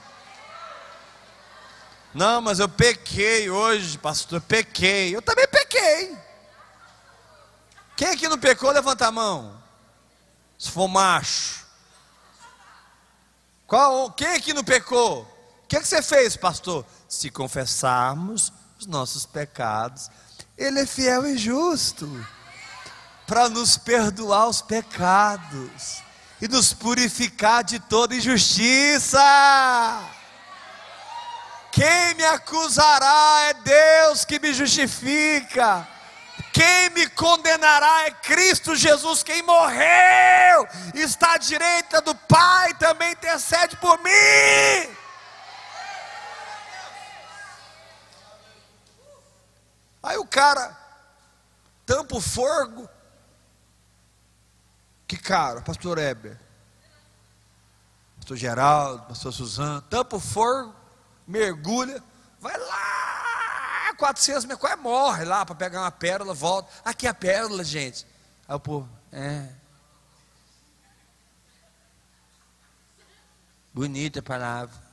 Não, 2.14 2.42
mas 2.42 2.60
eu 2.60 2.70
pequei 2.70 3.50
hoje, 3.50 3.98
pastor, 3.98 4.40
pequei. 4.42 5.16
Eu 5.16 5.22
também 5.22 5.48
pequei. 5.48 6.16
Quem 7.96 8.10
aqui 8.10 8.28
não 8.28 8.38
pecou, 8.38 8.72
levanta 8.72 9.08
a 9.08 9.12
mão. 9.12 9.62
Se 10.58 10.70
for 10.70 10.88
macho. 10.88 11.66
Qual, 13.66 14.12
quem 14.12 14.28
aqui 14.28 14.54
não 14.54 14.64
pecou? 14.64 15.22
O 15.64 15.68
que, 15.68 15.80
que 15.80 15.88
você 15.88 16.02
fez, 16.02 16.38
pastor? 16.38 16.86
Se 17.10 17.32
confessarmos 17.32 18.54
os 18.80 18.86
nossos 18.86 19.26
pecados, 19.26 20.10
Ele 20.56 20.82
é 20.82 20.86
fiel 20.86 21.26
e 21.26 21.38
justo 21.38 22.08
para 23.26 23.50
nos 23.50 23.78
perdoar 23.78 24.48
os 24.48 24.62
pecados 24.62 26.04
e 26.42 26.48
nos 26.48 26.74
purificar 26.74 27.64
de 27.64 27.80
toda 27.80 28.16
injustiça. 28.16 29.20
Quem 31.74 32.14
me 32.14 32.24
acusará 32.26 33.46
é 33.46 33.54
Deus 33.56 34.24
que 34.24 34.40
me 34.40 34.54
justifica. 34.54 35.88
Quem 36.54 36.92
me 36.92 37.10
condenará 37.10 38.06
é 38.06 38.12
Cristo 38.12 38.76
Jesus, 38.76 39.24
quem 39.24 39.42
morreu, 39.42 40.68
está 40.94 41.34
à 41.34 41.38
direita 41.40 42.00
do 42.00 42.14
Pai, 42.14 42.76
também 42.76 43.12
intercede 43.14 43.76
por 43.78 43.98
mim. 44.04 44.96
Aí 50.04 50.18
o 50.18 50.28
cara 50.28 50.78
tampa 51.88 52.18
o 52.18 52.22
fogo. 52.22 52.88
Que 55.08 55.18
cara, 55.18 55.62
pastor 55.62 55.98
Heber, 55.98 56.40
pastor 58.18 58.38
Geraldo, 58.38 59.08
pastor 59.08 59.34
Suzano, 59.34 59.82
tampa 59.82 60.18
o 60.18 60.20
fogo 60.20 60.83
mergulha, 61.28 62.04
vai 62.40 62.58
lá, 62.58 63.94
400 63.98 64.46
metros, 64.46 64.62
quase 64.62 64.82
morre 64.82 65.26
lá 65.26 65.46
para 65.46 65.56
pegar 65.56 65.82
uma 65.82 65.92
pérola, 65.92 66.34
volta. 66.34 66.70
Aqui 66.84 67.08
é 67.08 67.10
a 67.10 67.14
pérola, 67.14 67.64
gente. 67.64 68.06
Aí 68.48 68.56
o 68.56 68.60
povo, 68.60 68.90
é. 69.12 69.48
Bonita 73.74 74.20
a 74.20 74.24
palavra. 74.24 74.84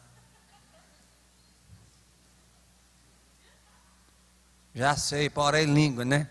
Já 4.74 4.96
sei, 4.96 5.28
porém 5.28 5.66
língua, 5.66 6.04
né? 6.04 6.28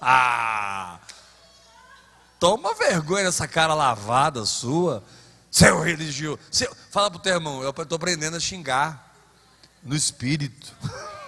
Ah! 0.00 0.98
Toma 2.40 2.74
vergonha 2.74 3.24
nessa 3.24 3.46
cara 3.46 3.74
lavada 3.74 4.46
sua, 4.46 5.04
seu 5.50 5.78
religioso. 5.78 6.38
Seu... 6.50 6.74
Fala 6.90 7.10
pro 7.10 7.20
teu 7.20 7.34
irmão, 7.34 7.62
eu 7.62 7.68
estou 7.68 7.96
aprendendo 7.96 8.34
a 8.34 8.40
xingar 8.40 9.14
no 9.82 9.94
espírito. 9.94 10.74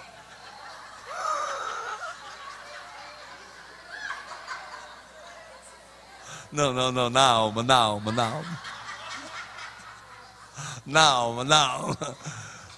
Não, 6.51 6.71
não, 6.71 6.91
não, 6.91 7.09
na 7.09 7.25
alma, 7.25 7.63
na 7.63 7.75
alma, 7.75 8.11
na 8.11 8.25
alma. 8.25 8.61
Na 10.85 11.01
alma, 11.01 11.43
na 11.43 11.67
alma. 11.67 12.17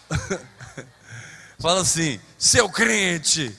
Fala 1.60 1.82
assim, 1.82 2.22
seu 2.38 2.70
crente. 2.70 3.54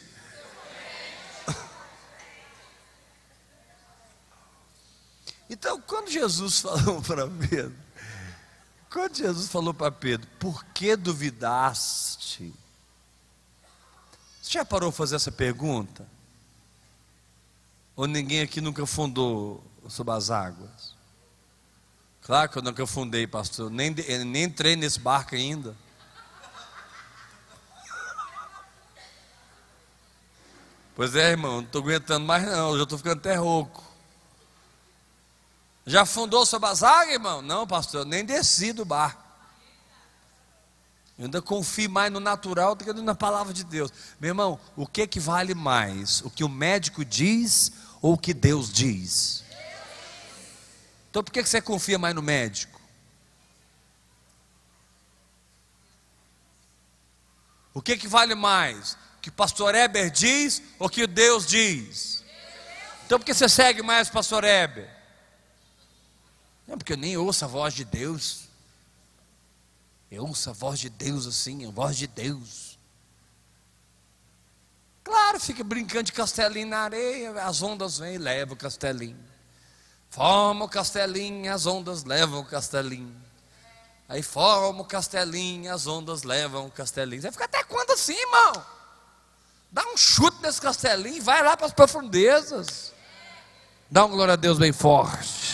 Então, 5.48 5.80
quando 5.80 6.10
Jesus 6.10 6.60
falou 6.60 7.02
para 7.02 7.28
Pedro, 7.28 7.76
quando 8.90 9.16
Jesus 9.16 9.48
falou 9.48 9.74
para 9.74 9.92
Pedro, 9.92 10.26
por 10.38 10.64
que 10.66 10.96
duvidaste? 10.96 12.52
Você 14.40 14.52
já 14.52 14.64
parou 14.64 14.92
fazer 14.92 15.16
essa 15.16 15.32
pergunta? 15.32 16.06
Ou 17.94 18.06
ninguém 18.06 18.42
aqui 18.42 18.60
nunca 18.60 18.84
fundou 18.86 19.64
sobre 19.88 20.12
as 20.14 20.30
águas? 20.30 20.94
Claro 22.22 22.50
que 22.50 22.58
eu 22.58 22.62
nunca 22.62 22.86
fundei, 22.86 23.26
pastor. 23.26 23.70
Nem, 23.70 23.90
nem 24.24 24.44
entrei 24.44 24.76
nesse 24.76 24.98
barco 24.98 25.34
ainda. 25.34 25.76
Pois 30.94 31.14
é, 31.14 31.30
irmão, 31.30 31.56
não 31.56 31.62
estou 31.62 31.82
aguentando 31.82 32.24
mais 32.24 32.42
não, 32.44 32.76
já 32.76 32.82
estou 32.84 32.96
ficando 32.96 33.18
até 33.18 33.34
rouco. 33.34 33.84
Já 35.86 36.04
fundou 36.04 36.42
as 36.42 36.82
águas, 36.82 37.14
irmão? 37.14 37.40
Não, 37.40 37.64
pastor, 37.64 38.00
eu 38.00 38.04
nem 38.04 38.24
desci 38.24 38.72
do 38.72 38.84
bar. 38.84 39.16
Eu 41.16 41.26
ainda 41.26 41.40
confio 41.40 41.88
mais 41.88 42.12
no 42.12 42.18
natural 42.18 42.74
do 42.74 42.84
que 42.84 42.92
na 42.92 43.14
palavra 43.14 43.54
de 43.54 43.62
Deus. 43.62 43.90
Meu 44.20 44.30
irmão, 44.30 44.60
o 44.74 44.84
que 44.84 45.06
que 45.06 45.20
vale 45.20 45.54
mais? 45.54 46.20
O 46.22 46.30
que 46.30 46.42
o 46.42 46.48
médico 46.48 47.04
diz 47.04 47.72
ou 48.02 48.14
o 48.14 48.18
que 48.18 48.34
Deus 48.34 48.70
diz? 48.70 49.44
Então 51.08 51.22
por 51.22 51.32
que 51.32 51.42
que 51.42 51.48
você 51.48 51.62
confia 51.62 51.98
mais 51.98 52.14
no 52.14 52.20
médico? 52.20 52.78
O 57.72 57.80
que 57.80 57.96
que 57.96 58.08
vale 58.08 58.34
mais? 58.34 58.94
O 59.18 59.20
que 59.22 59.28
o 59.28 59.32
pastor 59.32 59.74
Eber 59.74 60.10
diz 60.10 60.60
ou 60.78 60.88
o 60.88 60.90
que 60.90 61.06
Deus 61.06 61.46
diz? 61.46 62.24
Então 63.06 63.18
por 63.18 63.24
que 63.24 63.32
você 63.32 63.48
segue 63.48 63.82
mais 63.82 64.08
o 64.08 64.12
pastor 64.12 64.42
Eber? 64.42 64.95
Não, 66.66 66.76
porque 66.76 66.92
eu 66.92 66.96
nem 66.96 67.16
ouço 67.16 67.44
a 67.44 67.48
voz 67.48 67.74
de 67.74 67.84
Deus. 67.84 68.48
Eu 70.10 70.24
ouço 70.24 70.50
a 70.50 70.52
voz 70.52 70.78
de 70.78 70.88
Deus 70.88 71.26
assim, 71.26 71.66
a 71.66 71.70
voz 71.70 71.96
de 71.96 72.06
Deus. 72.06 72.78
Claro, 75.04 75.38
fica 75.38 75.62
brincando 75.62 76.04
de 76.04 76.12
castelinho 76.12 76.66
na 76.66 76.80
areia, 76.80 77.30
as 77.44 77.62
ondas 77.62 77.98
vêm 77.98 78.14
e 78.14 78.18
levam 78.18 78.54
o 78.54 78.56
castelinho. 78.56 79.16
Forma 80.10 80.64
o 80.64 80.68
castelinho, 80.68 81.52
as 81.52 81.66
ondas 81.66 82.02
levam 82.02 82.40
o 82.40 82.44
castelinho. 82.44 83.14
Aí 84.08 84.22
forma 84.22 84.82
o 84.82 84.84
castelinho, 84.84 85.72
as 85.72 85.86
ondas 85.86 86.22
levam 86.22 86.66
o 86.66 86.70
castelinho. 86.70 87.22
Você 87.22 87.30
fica 87.30 87.44
até 87.44 87.62
quando 87.62 87.92
assim, 87.92 88.14
irmão? 88.14 88.64
Dá 89.70 89.84
um 89.92 89.96
chute 89.96 90.38
nesse 90.42 90.60
castelinho 90.60 91.22
vai 91.22 91.42
lá 91.42 91.56
para 91.56 91.66
as 91.66 91.72
profundezas. 91.72 92.92
Dá 93.90 94.04
um 94.04 94.10
glória 94.10 94.34
a 94.34 94.36
Deus 94.36 94.58
bem 94.58 94.72
forte. 94.72 95.45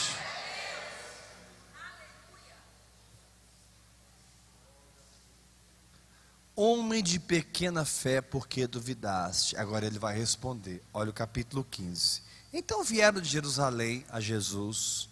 Homem 6.54 7.02
de 7.02 7.18
pequena 7.18 7.82
fé, 7.84 8.20
porque 8.20 8.66
duvidaste? 8.66 9.56
Agora 9.56 9.86
ele 9.86 9.98
vai 9.98 10.16
responder. 10.16 10.82
Olha 10.92 11.08
o 11.08 11.14
capítulo 11.14 11.64
15. 11.64 12.22
Então 12.52 12.84
vieram 12.84 13.22
de 13.22 13.28
Jerusalém 13.28 14.04
a 14.10 14.20
Jesus 14.20 15.08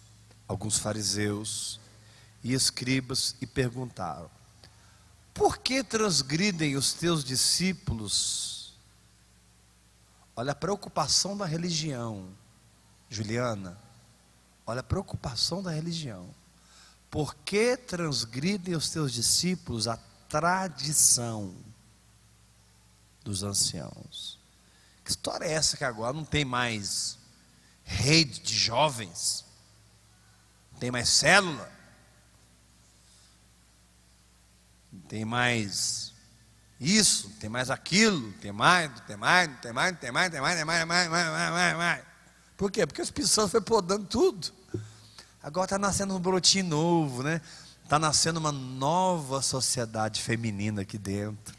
alguns 0.47 0.77
fariseus 0.77 1.79
e 2.43 2.53
escribas 2.53 3.35
e 3.41 3.47
perguntaram: 3.47 4.29
Por 5.33 5.57
que 5.57 5.83
transgridem 5.83 6.75
os 6.75 6.93
teus 6.93 7.23
discípulos? 7.23 8.75
Olha 10.35 10.51
a 10.51 10.55
preocupação 10.55 11.35
da 11.35 11.45
religião, 11.45 12.29
Juliana. 13.09 13.77
Olha 14.65 14.81
a 14.81 14.83
preocupação 14.83 15.63
da 15.63 15.71
religião. 15.71 16.29
Por 17.09 17.33
que 17.35 17.75
transgridem 17.75 18.75
os 18.75 18.89
teus 18.89 19.11
discípulos 19.11 19.87
a 19.87 19.97
tradição. 20.31 21.53
dos 23.23 23.43
anciãos. 23.43 24.39
Que 25.03 25.11
história 25.11 25.45
é 25.45 25.51
essa 25.51 25.77
que 25.77 25.83
agora 25.83 26.11
não 26.11 26.25
tem 26.25 26.43
mais 26.43 27.19
rede 27.83 28.39
de 28.39 28.57
jovens? 28.57 29.45
Não 30.71 30.79
tem 30.79 30.89
mais 30.89 31.07
célula? 31.07 31.71
Não 34.91 35.01
tem 35.01 35.23
mais 35.23 36.13
isso, 36.79 37.29
tem 37.39 37.47
mais 37.47 37.69
aquilo, 37.69 38.31
tem 38.33 38.51
mais, 38.51 38.89
tem 39.01 39.15
mais, 39.15 39.59
tem 39.61 39.71
mais, 39.71 39.99
tem 39.99 40.11
mais, 40.11 40.31
tem 40.31 40.41
mais, 40.41 40.55
tem 40.55 40.65
mais, 40.65 40.79
tem 40.79 40.85
mais, 40.87 41.09
mais, 41.09 41.29
mais, 41.29 41.51
mais, 41.51 41.77
mais. 41.77 42.03
Por 42.57 42.71
quê? 42.71 42.87
Porque 42.87 43.01
o 43.01 43.03
Espírito 43.03 43.31
Santo 43.31 43.49
foi 43.49 43.61
podando 43.61 44.05
tudo. 44.05 44.51
Agora 45.43 45.65
está 45.65 45.77
nascendo 45.77 46.15
um 46.15 46.19
brotinho 46.19 46.65
novo, 46.65 47.21
né? 47.21 47.39
Está 47.91 47.99
nascendo 47.99 48.39
uma 48.39 48.53
nova 48.53 49.41
sociedade 49.41 50.21
feminina 50.21 50.83
aqui 50.83 50.97
dentro. 50.97 51.53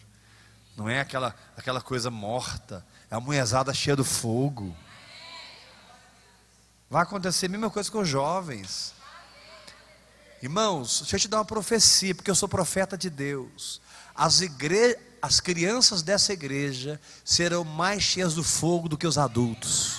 Não 0.75 0.88
é 0.88 0.99
aquela, 0.99 1.37
aquela 1.55 1.83
coisa 1.83 2.11
morta, 2.11 2.83
é 3.11 3.14
a 3.14 3.21
mulherzada 3.21 3.75
cheia 3.75 3.95
do 3.95 4.03
fogo. 4.03 4.75
Vai 6.88 7.03
acontecer 7.03 7.45
a 7.45 7.49
mesma 7.51 7.68
coisa 7.68 7.92
com 7.92 7.99
os 7.99 8.09
jovens. 8.09 8.95
Irmãos, 10.40 11.01
deixa 11.01 11.16
eu 11.16 11.21
te 11.21 11.29
dar 11.29 11.37
uma 11.37 11.45
profecia, 11.45 12.14
porque 12.14 12.31
eu 12.31 12.35
sou 12.35 12.49
profeta 12.49 12.97
de 12.97 13.11
Deus. 13.11 13.83
As, 14.14 14.40
igre... 14.40 14.99
As 15.21 15.38
crianças 15.38 16.01
dessa 16.01 16.33
igreja 16.33 16.99
serão 17.23 17.62
mais 17.62 18.03
cheias 18.03 18.33
do 18.33 18.42
fogo 18.42 18.88
do 18.88 18.97
que 18.97 19.07
os 19.07 19.18
adultos. 19.18 19.99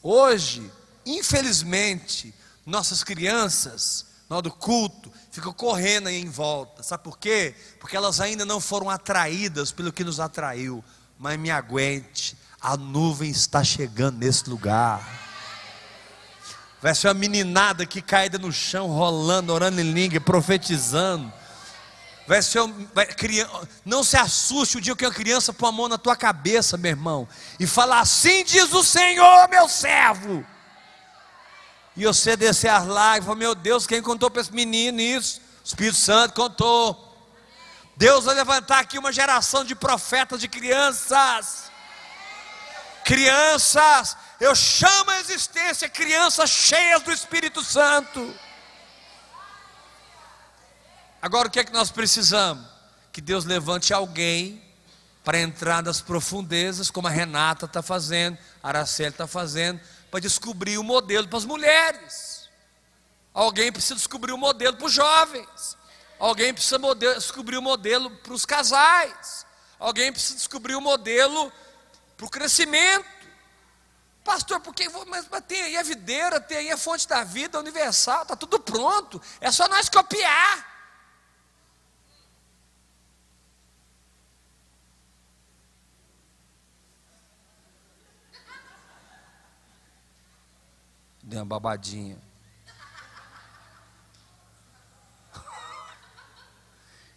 Hoje, 0.00 0.70
infelizmente, 1.06 2.34
nossas 2.66 3.04
crianças, 3.04 4.06
na 4.28 4.36
hora 4.36 4.42
do 4.42 4.50
culto, 4.50 5.10
ficam 5.30 5.52
correndo 5.52 6.08
aí 6.08 6.20
em 6.20 6.28
volta. 6.28 6.82
Sabe 6.82 7.04
por 7.04 7.16
quê? 7.16 7.54
Porque 7.78 7.96
elas 7.96 8.20
ainda 8.20 8.44
não 8.44 8.60
foram 8.60 8.90
atraídas 8.90 9.70
pelo 9.70 9.92
que 9.92 10.02
nos 10.02 10.18
atraiu. 10.18 10.84
Mas 11.18 11.38
me 11.38 11.50
aguente, 11.50 12.36
a 12.60 12.76
nuvem 12.76 13.30
está 13.30 13.62
chegando 13.62 14.18
nesse 14.18 14.50
lugar. 14.50 15.24
Vai 16.82 16.94
ser 16.94 17.08
uma 17.08 17.14
meninada 17.14 17.86
que 17.86 18.02
caída 18.02 18.38
no 18.38 18.52
chão, 18.52 18.88
rolando, 18.88 19.52
orando 19.52 19.80
em 19.80 19.92
língua, 19.92 20.20
profetizando. 20.20 21.32
Vai 22.26 22.42
ser 22.42 22.60
um, 22.60 22.86
vai, 22.92 23.06
criança, 23.06 23.68
não 23.84 24.02
se 24.02 24.16
assuste 24.16 24.76
o 24.76 24.80
dia 24.80 24.96
que 24.96 25.06
uma 25.06 25.14
criança 25.14 25.52
põe 25.52 25.68
a 25.68 25.72
mão 25.72 25.88
na 25.88 25.96
tua 25.96 26.16
cabeça, 26.16 26.76
meu 26.76 26.90
irmão, 26.90 27.28
e 27.58 27.66
fala 27.66 28.00
assim 28.00 28.44
diz 28.44 28.72
o 28.72 28.82
Senhor, 28.82 29.48
meu 29.48 29.68
servo. 29.68 30.44
E 31.96 32.04
você 32.04 32.36
descer 32.36 32.68
as 32.68 32.86
lágrimas, 32.86 33.36
meu 33.36 33.54
Deus, 33.54 33.86
quem 33.86 34.02
contou 34.02 34.30
para 34.30 34.42
esse 34.42 34.52
menino 34.52 35.00
isso? 35.00 35.40
O 35.64 35.66
Espírito 35.66 35.96
Santo 35.96 36.34
contou. 36.34 37.02
Deus 37.96 38.26
vai 38.26 38.34
levantar 38.34 38.80
aqui 38.80 38.98
uma 38.98 39.10
geração 39.10 39.64
de 39.64 39.74
profetas, 39.74 40.38
de 40.40 40.48
crianças. 40.48 41.70
Crianças, 43.02 44.16
eu 44.38 44.54
chamo 44.54 45.10
a 45.10 45.20
existência 45.20 45.88
crianças 45.88 46.50
cheias 46.50 47.02
do 47.02 47.10
Espírito 47.10 47.62
Santo. 47.62 48.34
Agora 51.22 51.48
o 51.48 51.50
que 51.50 51.60
é 51.60 51.64
que 51.64 51.72
nós 51.72 51.90
precisamos? 51.90 52.66
Que 53.10 53.22
Deus 53.22 53.46
levante 53.46 53.94
alguém 53.94 54.62
para 55.24 55.40
entrar 55.40 55.82
nas 55.82 56.00
profundezas, 56.00 56.90
como 56.90 57.08
a 57.08 57.10
Renata 57.10 57.64
está 57.64 57.82
fazendo, 57.82 58.38
a 58.62 58.68
Araceli 58.68 59.08
está 59.08 59.26
fazendo, 59.26 59.80
para 60.16 60.20
descobrir 60.22 60.78
o 60.78 60.82
modelo 60.82 61.28
para 61.28 61.36
as 61.36 61.44
mulheres. 61.44 62.48
Alguém 63.34 63.70
precisa 63.70 63.96
descobrir 63.96 64.32
o 64.32 64.38
modelo 64.38 64.74
para 64.74 64.86
os 64.86 64.92
jovens. 64.92 65.76
Alguém 66.18 66.54
precisa 66.54 66.78
descobrir 67.16 67.58
o 67.58 67.62
modelo 67.62 68.10
para 68.10 68.32
os 68.32 68.46
casais. 68.46 69.44
Alguém 69.78 70.10
precisa 70.10 70.36
descobrir 70.36 70.74
o 70.74 70.80
modelo 70.80 71.52
para 72.16 72.24
o 72.24 72.30
crescimento. 72.30 73.04
Pastor, 74.24 74.58
porque 74.60 74.88
mas, 75.06 75.26
mas 75.30 75.44
tem 75.46 75.60
aí 75.60 75.76
a 75.76 75.82
videira, 75.82 76.40
tem 76.40 76.56
aí 76.56 76.70
a 76.70 76.78
fonte 76.78 77.06
da 77.06 77.22
vida 77.22 77.58
universal, 77.58 78.22
está 78.22 78.34
tudo 78.34 78.58
pronto. 78.58 79.20
É 79.38 79.52
só 79.52 79.68
nós 79.68 79.90
copiar. 79.90 80.75
Deu 91.26 91.40
uma 91.40 91.44
babadinha. 91.44 92.16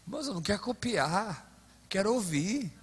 Mas 0.04 0.26
eu 0.26 0.34
não 0.34 0.42
quero 0.42 0.60
copiar, 0.60 1.48
quero 1.88 2.12
ouvir. 2.12 2.74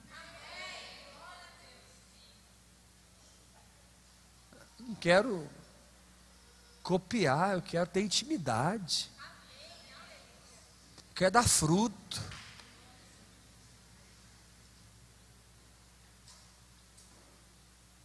Não 4.79 4.95
quero 4.95 5.51
copiar, 6.81 7.55
eu 7.55 7.63
quero 7.63 7.91
ter 7.91 8.03
intimidade. 8.03 9.11
Quero 11.13 11.33
dar 11.33 11.43
fruto. 11.43 12.36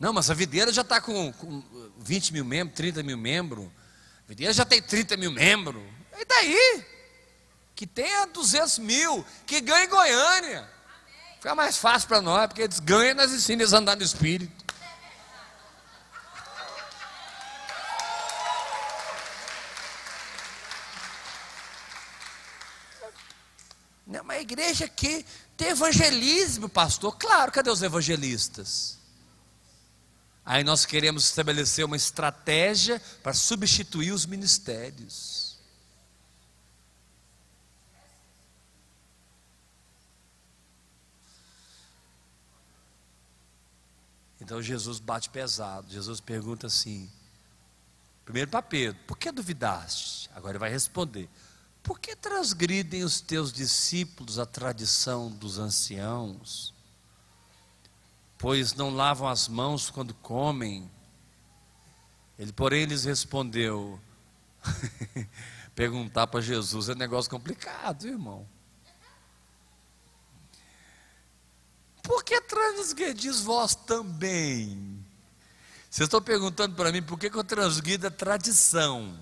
Não, 0.01 0.11
mas 0.11 0.31
a 0.31 0.33
videira 0.33 0.73
já 0.73 0.81
está 0.81 0.99
com, 0.99 1.31
com 1.33 1.63
20 1.99 2.33
mil 2.33 2.43
membros, 2.43 2.75
30 2.75 3.03
mil 3.03 3.19
membros. 3.19 3.67
A 4.25 4.29
videira 4.29 4.51
já 4.51 4.65
tem 4.65 4.81
30 4.81 5.15
mil 5.15 5.31
membros. 5.31 5.79
E 6.17 6.25
daí? 6.25 6.85
Que 7.75 7.85
tenha 7.85 8.25
200 8.25 8.79
mil, 8.79 9.23
que 9.45 9.61
ganhe 9.61 9.85
Goiânia. 9.85 10.67
Fica 11.35 11.53
mais 11.53 11.77
fácil 11.77 12.07
para 12.07 12.19
nós, 12.19 12.47
porque 12.47 12.63
eles 12.63 12.79
ganham 12.79 13.11
e 13.11 13.13
nós 13.13 13.31
ensinamos 13.31 13.75
a 13.75 13.77
andar 13.77 13.95
no 13.95 14.01
Espírito. 14.01 14.65
Não, 24.07 24.23
mas 24.23 24.37
a 24.37 24.41
igreja 24.41 24.85
aqui 24.85 25.23
tem 25.55 25.67
evangelismo, 25.67 26.67
pastor. 26.67 27.15
Claro, 27.19 27.51
cadê 27.51 27.69
os 27.69 27.83
evangelistas? 27.83 28.99
Aí 30.45 30.63
nós 30.63 30.85
queremos 30.85 31.25
estabelecer 31.25 31.85
uma 31.85 31.95
estratégia 31.95 32.99
para 33.21 33.33
substituir 33.33 34.11
os 34.11 34.25
ministérios. 34.25 35.51
Então 44.41 44.61
Jesus 44.61 44.99
bate 44.99 45.29
pesado. 45.29 45.89
Jesus 45.91 46.19
pergunta 46.19 46.67
assim: 46.67 47.09
primeiro 48.25 48.49
para 48.49 48.61
Pedro, 48.61 48.99
por 49.07 49.17
que 49.17 49.31
duvidaste? 49.31 50.29
Agora 50.33 50.53
ele 50.53 50.59
vai 50.59 50.71
responder: 50.71 51.29
por 51.83 51.99
que 51.99 52.15
transgridem 52.15 53.03
os 53.03 53.21
teus 53.21 53.53
discípulos 53.53 54.39
a 54.39 54.45
tradição 54.45 55.29
dos 55.29 55.59
anciãos? 55.59 56.70
Pois 58.41 58.73
não 58.73 58.89
lavam 58.89 59.29
as 59.29 59.47
mãos 59.47 59.91
quando 59.91 60.15
comem. 60.15 60.89
Ele, 62.39 62.51
porém, 62.51 62.85
lhes 62.85 63.05
respondeu: 63.05 63.99
perguntar 65.75 66.25
para 66.25 66.41
Jesus 66.41 66.89
é 66.89 66.95
negócio 66.95 67.29
complicado, 67.29 68.07
irmão. 68.07 68.49
Por 72.01 72.23
que 72.23 72.41
transgredis 72.41 73.41
vós 73.41 73.75
também? 73.75 75.05
Vocês 75.87 76.07
estão 76.07 76.21
perguntando 76.21 76.75
para 76.75 76.91
mim 76.91 77.03
por 77.03 77.19
que, 77.19 77.29
que 77.29 77.37
eu 77.37 77.43
transgrido 77.43 78.07
a 78.07 78.11
tradição. 78.11 79.19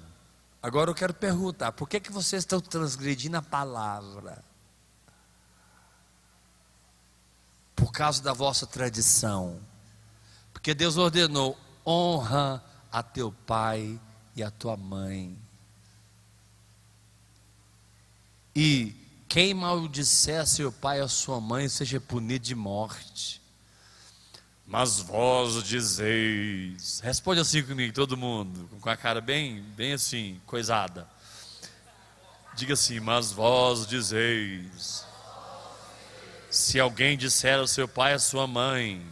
Agora 0.64 0.90
eu 0.90 0.96
quero 0.96 1.14
perguntar: 1.14 1.74
por 1.74 1.90
que, 1.90 2.00
que 2.00 2.12
vocês 2.12 2.44
estão 2.44 2.62
transgredindo 2.62 3.36
a 3.36 3.42
palavra? 3.42 4.49
Por 7.80 7.92
causa 7.92 8.22
da 8.22 8.34
vossa 8.34 8.68
tradição. 8.68 9.60
Porque 10.52 10.74
Deus 10.74 10.98
ordenou: 10.98 11.58
honra 11.86 12.64
a 12.92 13.02
teu 13.02 13.32
pai 13.48 14.00
e 14.36 14.44
a 14.44 14.52
tua 14.52 14.76
mãe. 14.76 15.38
E 18.56 18.94
quem 19.28 19.54
maldisser 19.54 20.46
seu 20.46 20.72
pai 20.72 21.00
a 21.00 21.08
sua 21.08 21.40
mãe 21.40 21.70
seja 21.70 22.00
punido 22.00 22.46
de 22.46 22.56
morte. 22.56 23.40
Mas 24.66 25.00
vós 25.00 25.64
dizeis, 25.64 27.00
responde 27.00 27.40
assim 27.42 27.64
comigo, 27.64 27.92
todo 27.92 28.16
mundo, 28.16 28.70
com 28.80 28.90
a 28.90 28.96
cara 28.96 29.20
bem, 29.20 29.64
bem 29.76 29.94
assim, 29.94 30.40
coisada. 30.46 31.10
Diga 32.56 32.74
assim, 32.74 33.00
mas 33.00 33.32
vós 33.32 33.88
dizeis, 33.88 35.06
se 36.50 36.80
alguém 36.80 37.18
disser 37.18 37.60
ao 37.60 37.68
seu 37.68 37.88
pai, 37.88 38.14
à 38.14 38.20
sua 38.20 38.48
mãe, 38.48 39.06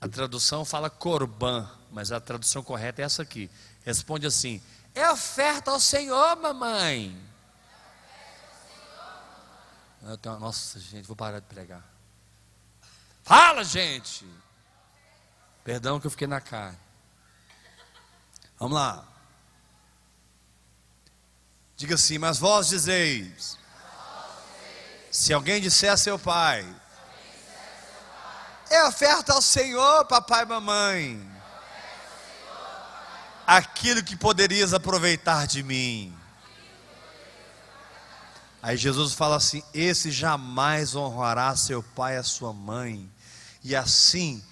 a 0.00 0.08
tradução 0.08 0.64
fala 0.64 0.88
corban, 0.88 1.70
mas 1.90 2.10
a 2.10 2.20
tradução 2.20 2.62
correta 2.62 3.02
é 3.02 3.04
essa 3.04 3.22
aqui. 3.22 3.50
Responde 3.84 4.26
assim: 4.26 4.62
é 4.94 5.10
oferta 5.10 5.70
ao 5.70 5.78
Senhor, 5.78 6.36
mamãe. 6.36 7.16
Eu 10.02 10.16
tenho, 10.16 10.38
nossa, 10.38 10.80
gente, 10.80 11.06
vou 11.06 11.14
parar 11.14 11.40
de 11.40 11.46
pregar. 11.46 11.84
Fala, 13.22 13.62
gente! 13.62 14.26
Perdão 15.62 16.00
que 16.00 16.06
eu 16.06 16.10
fiquei 16.10 16.26
na 16.26 16.40
carne. 16.40 16.78
Vamos 18.58 18.74
lá. 18.74 19.06
Diga 21.76 21.94
assim, 21.94 22.18
mas 22.18 22.38
vós 22.38 22.68
dizeis: 22.68 23.59
se 25.10 25.32
alguém 25.32 25.60
disser 25.60 25.92
a 25.92 25.96
seu 25.96 26.18
pai, 26.18 26.64
é 28.70 28.84
oferta 28.84 29.32
ao 29.32 29.42
Senhor, 29.42 30.04
papai 30.04 30.44
e 30.44 30.46
mamãe, 30.46 31.30
aquilo 33.44 34.04
que 34.04 34.14
poderias 34.14 34.72
aproveitar 34.72 35.46
de 35.46 35.62
mim. 35.62 36.16
Aí 38.62 38.76
Jesus 38.76 39.12
fala 39.12 39.36
assim: 39.36 39.62
esse 39.74 40.10
jamais 40.12 40.94
honrará 40.94 41.56
seu 41.56 41.82
pai 41.82 42.14
e 42.14 42.18
a 42.18 42.22
sua 42.22 42.52
mãe, 42.52 43.10
e 43.64 43.74
assim 43.74 44.42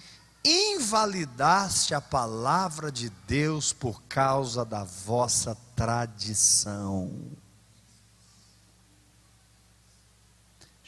invalidaste 0.43 1.93
a 1.93 2.01
palavra 2.01 2.91
de 2.91 3.09
Deus 3.27 3.71
por 3.71 4.01
causa 4.03 4.65
da 4.65 4.83
vossa 4.83 5.55
tradição. 5.75 7.11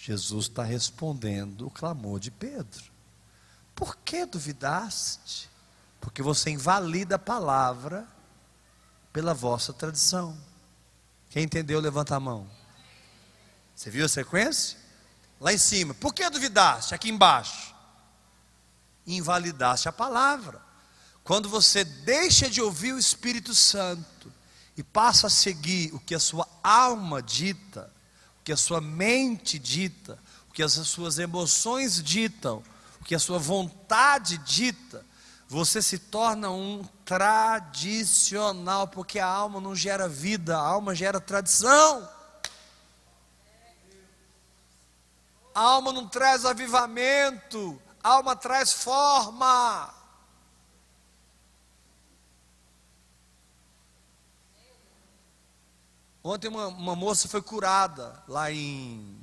Jesus 0.03 0.45
está 0.45 0.63
respondendo 0.63 1.67
o 1.67 1.69
clamor 1.69 2.19
de 2.19 2.31
Pedro. 2.31 2.91
Por 3.75 3.95
que 3.97 4.25
duvidaste? 4.25 5.47
Porque 5.99 6.23
você 6.23 6.49
invalida 6.49 7.17
a 7.17 7.19
palavra 7.19 8.07
pela 9.13 9.35
vossa 9.35 9.71
tradição. 9.71 10.35
Quem 11.29 11.43
entendeu, 11.43 11.79
levanta 11.79 12.15
a 12.15 12.19
mão. 12.19 12.49
Você 13.75 13.91
viu 13.91 14.03
a 14.03 14.09
sequência? 14.09 14.79
Lá 15.39 15.53
em 15.53 15.59
cima. 15.59 15.93
Por 15.93 16.15
que 16.15 16.27
duvidaste? 16.31 16.95
Aqui 16.95 17.07
embaixo. 17.07 17.75
Invalidaste 19.05 19.87
a 19.87 19.91
palavra. 19.91 20.59
Quando 21.23 21.47
você 21.47 21.83
deixa 21.83 22.49
de 22.49 22.59
ouvir 22.59 22.93
o 22.93 22.99
Espírito 22.99 23.53
Santo 23.53 24.33
e 24.75 24.81
passa 24.81 25.27
a 25.27 25.29
seguir 25.29 25.93
o 25.93 25.99
que 25.99 26.15
a 26.15 26.19
sua 26.19 26.47
alma 26.63 27.21
dita, 27.21 27.93
que 28.51 28.53
a 28.53 28.57
sua 28.57 28.81
mente 28.81 29.57
dita, 29.57 30.19
o 30.49 30.51
que 30.51 30.61
as 30.61 30.73
suas 30.73 31.17
emoções 31.17 32.03
ditam, 32.03 32.61
o 32.99 33.05
que 33.05 33.15
a 33.15 33.19
sua 33.19 33.39
vontade 33.39 34.37
dita, 34.39 35.05
você 35.47 35.81
se 35.81 35.97
torna 35.97 36.51
um 36.51 36.83
tradicional, 37.05 38.89
porque 38.89 39.19
a 39.19 39.25
alma 39.25 39.61
não 39.61 39.73
gera 39.73 40.05
vida, 40.05 40.57
a 40.57 40.59
alma 40.59 40.93
gera 40.93 41.21
tradição. 41.21 42.09
A 45.55 45.61
alma 45.61 45.93
não 45.93 46.05
traz 46.05 46.43
avivamento, 46.43 47.81
a 48.03 48.09
alma 48.09 48.35
traz 48.35 48.73
forma. 48.73 49.93
Ontem 56.23 56.47
uma, 56.47 56.67
uma 56.67 56.95
moça 56.95 57.27
foi 57.27 57.41
curada 57.41 58.21
lá 58.27 58.51
em, 58.51 59.17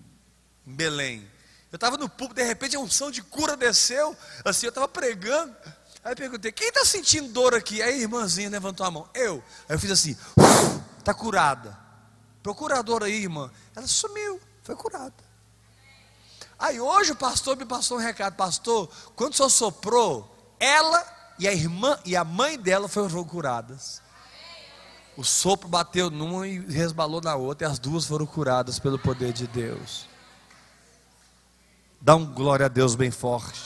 em 0.66 0.74
Belém. 0.74 1.28
Eu 1.70 1.76
estava 1.76 1.96
no 1.96 2.08
público, 2.08 2.34
de 2.34 2.42
repente 2.42 2.76
a 2.76 2.80
unção 2.80 3.10
de 3.10 3.22
cura 3.22 3.56
desceu, 3.56 4.16
assim, 4.44 4.66
eu 4.66 4.70
estava 4.70 4.88
pregando. 4.88 5.54
Aí 6.02 6.12
eu 6.12 6.16
perguntei, 6.16 6.50
quem 6.50 6.68
está 6.68 6.84
sentindo 6.84 7.32
dor 7.32 7.54
aqui? 7.54 7.82
Aí 7.82 7.94
a 7.94 7.96
irmãzinha 7.98 8.48
levantou 8.48 8.86
a 8.86 8.90
mão, 8.90 9.08
eu. 9.14 9.42
Aí 9.68 9.76
eu 9.76 9.78
fiz 9.78 9.90
assim, 9.90 10.16
está 10.98 11.12
curada. 11.12 11.78
Procuradora 12.42 13.06
aí, 13.06 13.22
irmã. 13.22 13.50
Ela 13.76 13.86
sumiu, 13.86 14.40
foi 14.62 14.74
curada. 14.74 15.14
Aí 16.58 16.80
hoje 16.80 17.12
o 17.12 17.16
pastor 17.16 17.56
me 17.56 17.64
passou 17.64 17.98
um 17.98 18.00
recado, 18.00 18.34
pastor, 18.34 18.90
quando 19.14 19.34
o 19.34 19.36
senhor 19.36 19.50
soprou, 19.50 20.36
ela 20.58 21.04
e 21.38 21.46
a 21.46 21.52
irmã 21.52 21.96
e 22.04 22.16
a 22.16 22.24
mãe 22.24 22.58
dela 22.58 22.88
foram 22.88 23.24
curadas. 23.24 24.02
O 25.18 25.24
sopro 25.24 25.68
bateu 25.68 26.10
numa 26.10 26.46
e 26.46 26.60
resbalou 26.60 27.20
na 27.20 27.34
outra, 27.34 27.66
e 27.66 27.68
as 27.68 27.80
duas 27.80 28.04
foram 28.04 28.24
curadas 28.24 28.78
pelo 28.78 28.96
poder 28.96 29.32
de 29.32 29.48
Deus. 29.48 30.08
Dá 32.00 32.14
um 32.14 32.24
glória 32.24 32.66
a 32.66 32.68
Deus 32.68 32.94
bem 32.94 33.10
forte. 33.10 33.60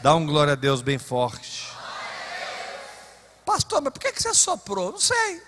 Dá 0.00 0.14
um 0.14 0.24
glória 0.24 0.54
a 0.54 0.56
Deus 0.56 0.80
bem 0.80 0.96
forte. 0.96 1.68
Pastor, 3.44 3.82
mas 3.82 3.92
por 3.92 4.00
que 4.00 4.10
você 4.10 4.32
soprou? 4.32 4.90
Não 4.90 4.98
sei. 4.98 5.42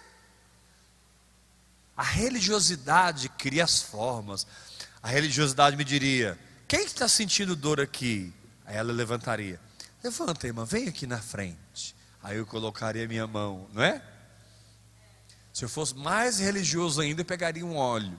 A 1.96 2.02
religiosidade 2.02 3.30
cria 3.30 3.64
as 3.64 3.80
formas. 3.80 4.46
A 5.02 5.08
religiosidade 5.08 5.78
me 5.78 5.84
diria: 5.84 6.38
quem 6.68 6.84
está 6.84 7.08
sentindo 7.08 7.56
dor 7.56 7.80
aqui? 7.80 8.30
Aí 8.66 8.76
ela 8.76 8.92
levantaria: 8.92 9.58
levanta, 10.04 10.46
irmã, 10.46 10.66
vem 10.66 10.88
aqui 10.88 11.06
na 11.06 11.22
frente. 11.22 11.96
Aí 12.22 12.36
eu 12.36 12.44
colocaria 12.44 13.08
minha 13.08 13.26
mão, 13.26 13.66
não 13.72 13.82
é? 13.82 14.11
Se 15.52 15.64
eu 15.64 15.68
fosse 15.68 15.94
mais 15.94 16.38
religioso 16.38 17.00
ainda, 17.00 17.20
eu 17.20 17.26
pegaria 17.26 17.64
um 17.64 17.76
óleo. 17.76 18.18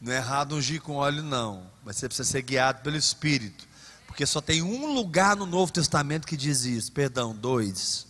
Não 0.00 0.12
é 0.12 0.16
errado 0.16 0.54
ungir 0.54 0.82
com 0.82 0.96
óleo, 0.96 1.22
não. 1.22 1.70
Mas 1.82 1.96
você 1.96 2.06
precisa 2.06 2.30
ser 2.30 2.42
guiado 2.42 2.82
pelo 2.82 2.96
Espírito. 2.96 3.66
Porque 4.06 4.26
só 4.26 4.40
tem 4.40 4.62
um 4.62 4.92
lugar 4.94 5.34
no 5.34 5.46
Novo 5.46 5.72
Testamento 5.72 6.26
que 6.26 6.36
diz 6.36 6.64
isso. 6.64 6.92
Perdão, 6.92 7.34
dois. 7.34 8.06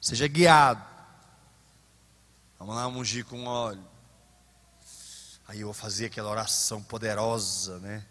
Seja 0.00 0.26
guiado. 0.26 0.82
Vamos 2.58 2.74
lá 2.74 2.88
ungir 2.88 3.24
com 3.26 3.44
óleo. 3.44 3.84
Aí 5.46 5.60
eu 5.60 5.66
vou 5.66 5.74
fazer 5.74 6.06
aquela 6.06 6.30
oração 6.30 6.82
poderosa, 6.82 7.78
né? 7.78 8.04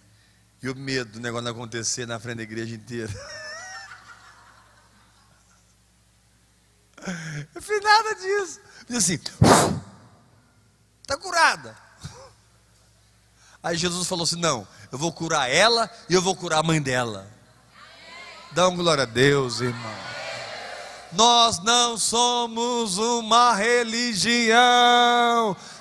E 0.61 0.69
o 0.69 0.75
medo 0.75 1.13
do 1.13 1.19
negócio 1.19 1.43
não 1.43 1.51
acontecer 1.51 2.05
na 2.07 2.19
frente 2.19 2.37
da 2.37 2.43
igreja 2.43 2.75
inteira. 2.75 3.11
Eu 7.53 7.61
fiz 7.61 7.81
nada 7.83 8.15
disso. 8.15 8.59
Fiz 8.87 8.97
assim, 8.97 9.19
está 11.01 11.17
curada. 11.17 11.77
Aí 13.61 13.77
Jesus 13.77 14.07
falou 14.07 14.23
assim: 14.23 14.39
Não, 14.39 14.67
eu 14.91 14.97
vou 14.97 15.11
curar 15.11 15.49
ela 15.49 15.89
e 16.09 16.13
eu 16.13 16.21
vou 16.21 16.35
curar 16.35 16.59
a 16.59 16.63
mãe 16.63 16.81
dela. 16.81 17.27
Dá 18.51 18.67
um 18.67 18.75
glória 18.75 19.03
a 19.03 19.07
Deus, 19.07 19.59
irmão. 19.59 20.14
Nós 21.15 21.59
não 21.59 21.97
somos 21.97 22.97
uma 22.97 23.53
religião, 23.53 24.55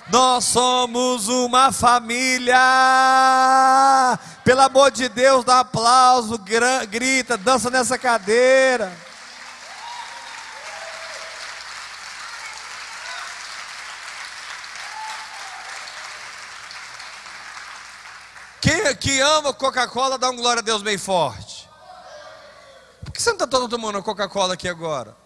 nós 0.09 0.45
somos 0.45 1.27
uma 1.27 1.73
família. 1.73 2.57
Pelo 4.45 4.61
amor 4.61 4.91
de 4.91 5.09
Deus, 5.09 5.43
dá 5.43 5.59
aplauso, 5.59 6.39
grita, 6.89 7.35
dança 7.35 7.69
nessa 7.69 7.97
cadeira. 7.97 8.97
Quem 18.61 18.87
aqui 18.87 19.19
ama 19.19 19.53
Coca-Cola, 19.53 20.17
dá 20.17 20.29
um 20.29 20.37
glória 20.37 20.61
a 20.61 20.63
Deus 20.63 20.81
bem 20.81 20.97
forte. 20.97 21.69
Por 23.03 23.11
que 23.11 23.21
você 23.21 23.33
não 23.33 23.43
está 23.43 23.45
tomando 23.67 24.01
Coca-Cola 24.01 24.53
aqui 24.53 24.69
agora? 24.69 25.24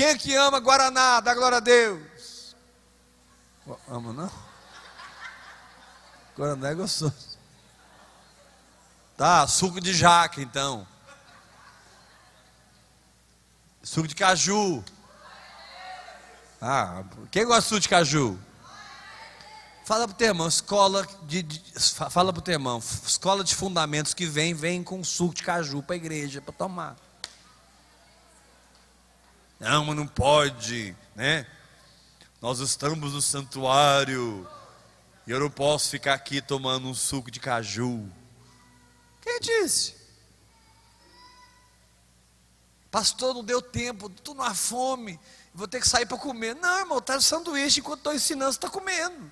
Quem 0.00 0.08
é 0.08 0.16
que 0.16 0.34
ama 0.34 0.58
Guaraná? 0.60 1.20
Dá 1.20 1.34
glória 1.34 1.58
a 1.58 1.60
Deus. 1.60 2.56
Ama 3.86 4.14
não? 4.14 4.32
Guaraná 6.34 6.70
é 6.70 6.74
gostoso. 6.74 7.38
Tá, 9.14 9.46
suco 9.46 9.78
de 9.78 9.92
jaca 9.92 10.40
então. 10.40 10.88
Suco 13.82 14.08
de 14.08 14.14
caju. 14.14 14.82
Ah, 16.62 17.04
quem 17.30 17.44
gosta 17.44 17.60
de 17.60 17.68
suco 17.68 17.80
de 17.80 17.88
caju? 17.90 18.40
Fala 19.84 20.08
pro 20.08 20.16
teu 20.16 20.28
irmão, 20.28 20.48
escola 20.48 21.06
de, 21.24 21.42
de 21.42 21.62
fala 22.08 22.32
pro 22.32 22.40
teu 22.40 22.54
irmão, 22.54 22.78
escola 22.78 23.44
de 23.44 23.54
fundamentos 23.54 24.14
que 24.14 24.24
vem, 24.24 24.54
vem 24.54 24.82
com 24.82 25.04
suco 25.04 25.34
de 25.34 25.42
caju 25.42 25.82
para 25.82 25.94
a 25.94 25.98
igreja 25.98 26.40
para 26.40 26.54
tomar. 26.54 26.96
Não, 29.60 29.84
mas 29.84 29.94
não 29.94 30.06
pode, 30.06 30.96
né? 31.14 31.46
Nós 32.40 32.60
estamos 32.60 33.12
no 33.12 33.20
santuário 33.20 34.48
e 35.26 35.30
eu 35.30 35.38
não 35.38 35.50
posso 35.50 35.90
ficar 35.90 36.14
aqui 36.14 36.40
tomando 36.40 36.88
um 36.88 36.94
suco 36.94 37.30
de 37.30 37.38
caju. 37.38 38.10
Quem 39.20 39.38
disse? 39.38 39.94
Pastor, 42.90 43.34
não 43.34 43.44
deu 43.44 43.60
tempo, 43.60 44.06
estou 44.06 44.34
numa 44.34 44.54
fome, 44.54 45.20
vou 45.54 45.68
ter 45.68 45.78
que 45.78 45.88
sair 45.88 46.06
para 46.06 46.16
comer. 46.16 46.56
Não, 46.56 46.78
irmão, 46.78 46.96
está 46.96 47.14
no 47.14 47.20
sanduíche 47.20 47.80
enquanto 47.80 47.98
estou 47.98 48.14
ensinando, 48.14 48.52
você 48.52 48.56
está 48.56 48.70
comendo. 48.70 49.30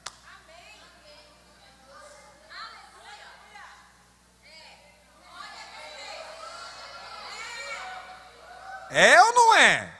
É 8.90 9.22
ou 9.22 9.32
não 9.34 9.54
é? 9.56 9.97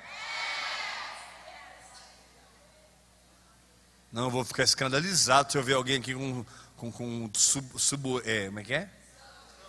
Não, 4.11 4.25
eu 4.25 4.31
vou 4.31 4.43
ficar 4.43 4.65
escandalizado 4.65 5.53
se 5.53 5.59
eu 5.59 5.63
ver 5.63 5.75
alguém 5.75 5.99
aqui 5.99 6.15
com, 6.15 6.43
com, 6.77 6.91
com 6.91 7.31
sub, 7.35 7.69
sub, 7.77 8.23
é, 8.25 8.47
como 8.47 8.59
é 8.61 8.65
que 8.65 8.73
é? 8.73 8.89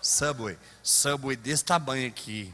Subway. 0.01 0.57
Subway 0.81 1.35
desse 1.35 1.65
tamanho 1.65 2.07
aqui. 2.07 2.53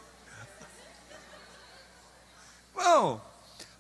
Bom, 2.75 3.21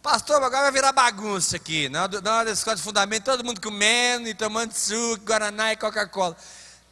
pastor, 0.01 0.37
agora 0.41 0.63
vai 0.63 0.71
virar 0.71 0.93
bagunça 0.93 1.57
aqui. 1.57 1.89
Na 1.89 2.03
hora 2.03 2.21
da 2.21 2.51
escola 2.51 2.77
de 2.77 2.81
fundamento, 2.81 3.25
todo 3.25 3.43
mundo 3.43 3.59
comendo 3.59 4.29
e 4.29 4.33
tomando 4.33 4.71
suco, 4.71 5.25
guaraná 5.25 5.73
e 5.73 5.75
Coca-Cola. 5.75 6.37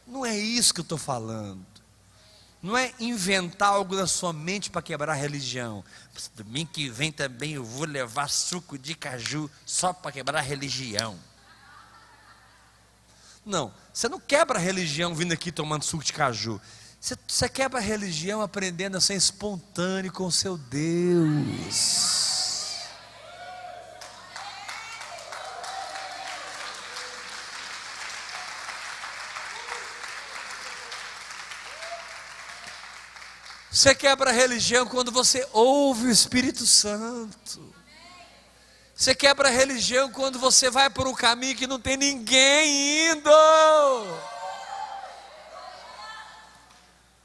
Não 0.06 0.26
é 0.26 0.36
isso 0.36 0.74
que 0.74 0.80
eu 0.80 0.84
estou 0.84 0.98
falando. 0.98 1.73
Não 2.64 2.78
é 2.78 2.94
inventar 2.98 3.68
algo 3.68 3.94
na 3.94 4.06
sua 4.06 4.32
mente 4.32 4.70
para 4.70 4.80
quebrar 4.80 5.12
a 5.12 5.14
religião. 5.14 5.84
Domingo 6.34 6.70
que 6.72 6.88
vem 6.88 7.12
também 7.12 7.52
eu 7.52 7.62
vou 7.62 7.86
levar 7.86 8.26
suco 8.30 8.78
de 8.78 8.94
caju 8.94 9.50
só 9.66 9.92
para 9.92 10.10
quebrar 10.10 10.38
a 10.38 10.42
religião. 10.42 11.14
Não, 13.44 13.70
você 13.92 14.08
não 14.08 14.18
quebra 14.18 14.58
a 14.58 14.62
religião 14.62 15.14
vindo 15.14 15.32
aqui 15.32 15.52
tomando 15.52 15.84
suco 15.84 16.02
de 16.02 16.14
caju. 16.14 16.58
Você, 16.98 17.18
você 17.28 17.50
quebra 17.50 17.80
a 17.80 17.82
religião 17.82 18.40
aprendendo 18.40 18.96
a 18.96 19.00
ser 19.00 19.12
espontâneo 19.12 20.10
com 20.10 20.24
o 20.24 20.32
seu 20.32 20.56
Deus. 20.56 22.53
Você 33.74 33.92
quebra 33.92 34.30
a 34.30 34.32
religião 34.32 34.86
quando 34.86 35.10
você 35.10 35.44
ouve 35.52 36.06
o 36.06 36.10
Espírito 36.10 36.64
Santo. 36.64 37.74
Você 38.94 39.16
quebra 39.16 39.48
a 39.48 39.50
religião 39.50 40.12
quando 40.12 40.38
você 40.38 40.70
vai 40.70 40.88
por 40.88 41.08
um 41.08 41.12
caminho 41.12 41.56
que 41.56 41.66
não 41.66 41.80
tem 41.80 41.96
ninguém 41.96 43.10
indo. 43.10 43.30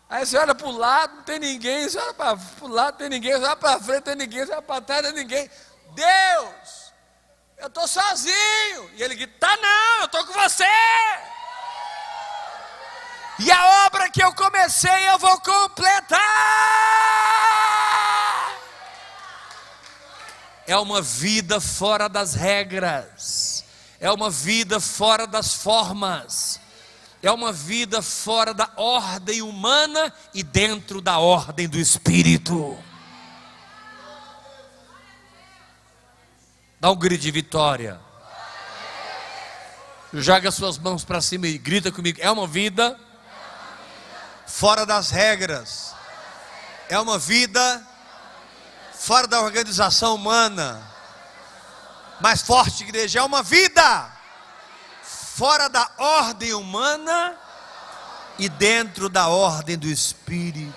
Aí 0.09 0.25
você 0.25 0.39
olha 0.39 0.55
para 0.55 0.65
o 0.65 0.71
lado, 0.71 1.17
não 1.17 1.23
tem 1.23 1.37
ninguém, 1.37 1.87
você 1.87 1.99
olha 1.99 2.15
para 2.15 2.39
o 2.61 2.67
lado, 2.67 2.93
não 2.93 2.97
tem 2.97 3.09
ninguém, 3.09 3.33
você 3.33 3.45
olha 3.45 3.55
para 3.55 3.79
frente, 3.79 3.95
não 3.97 4.01
tem 4.01 4.15
ninguém, 4.15 4.43
você 4.43 4.51
olha 4.51 4.61
para 4.63 4.81
trás, 4.81 5.03
tem 5.03 5.13
ninguém. 5.13 5.51
Deus, 5.93 6.93
eu 7.59 7.67
estou 7.67 7.87
sozinho. 7.87 8.89
E 8.95 9.03
ele 9.03 9.13
grita: 9.13 9.35
tá 9.39 9.55
não, 9.55 9.99
eu 9.99 10.05
estou 10.05 10.25
com 10.25 10.33
você. 10.33 10.65
E 13.39 13.49
a 13.49 13.85
obra 13.85 14.09
que 14.09 14.21
eu 14.21 14.33
comecei 14.33 15.07
eu 15.07 15.17
vou 15.17 15.39
completar. 15.39 16.19
É 20.67 20.77
uma 20.77 21.01
vida 21.01 21.61
fora 21.61 22.09
das 22.09 22.35
regras, 22.35 23.63
é 23.99 24.11
uma 24.11 24.29
vida 24.29 24.79
fora 24.79 25.25
das 25.25 25.53
formas, 25.53 26.59
é 27.23 27.31
uma 27.31 27.51
vida 27.51 28.01
fora 28.01 28.53
da 28.53 28.69
ordem 28.75 29.41
humana 29.41 30.13
e 30.33 30.43
dentro 30.43 31.01
da 31.01 31.17
ordem 31.17 31.67
do 31.67 31.79
Espírito. 31.79 32.77
Dá 36.79 36.91
um 36.91 36.95
grito 36.95 37.21
de 37.21 37.31
vitória. 37.31 37.99
Joga 40.13 40.51
suas 40.51 40.77
mãos 40.77 41.03
para 41.03 41.21
cima 41.21 41.47
e 41.47 41.57
grita 41.57 41.91
comigo. 41.91 42.19
É 42.21 42.29
uma 42.29 42.45
vida 42.45 42.99
fora 44.49 44.85
das 44.85 45.11
regras. 45.11 45.93
É 46.89 46.99
uma 46.99 47.19
vida 47.19 47.87
fora 48.93 49.27
da 49.27 49.41
organização 49.41 50.15
humana. 50.15 50.81
Mais 52.19 52.41
forte, 52.41 52.83
igreja, 52.83 53.19
é 53.19 53.23
uma 53.23 53.43
vida 53.43 54.11
fora 55.03 55.69
da 55.69 55.89
ordem 55.97 56.53
humana 56.53 57.37
e 58.37 58.49
dentro 58.49 59.07
da 59.07 59.29
ordem 59.29 59.77
do 59.77 59.87
Espírito. 59.87 60.73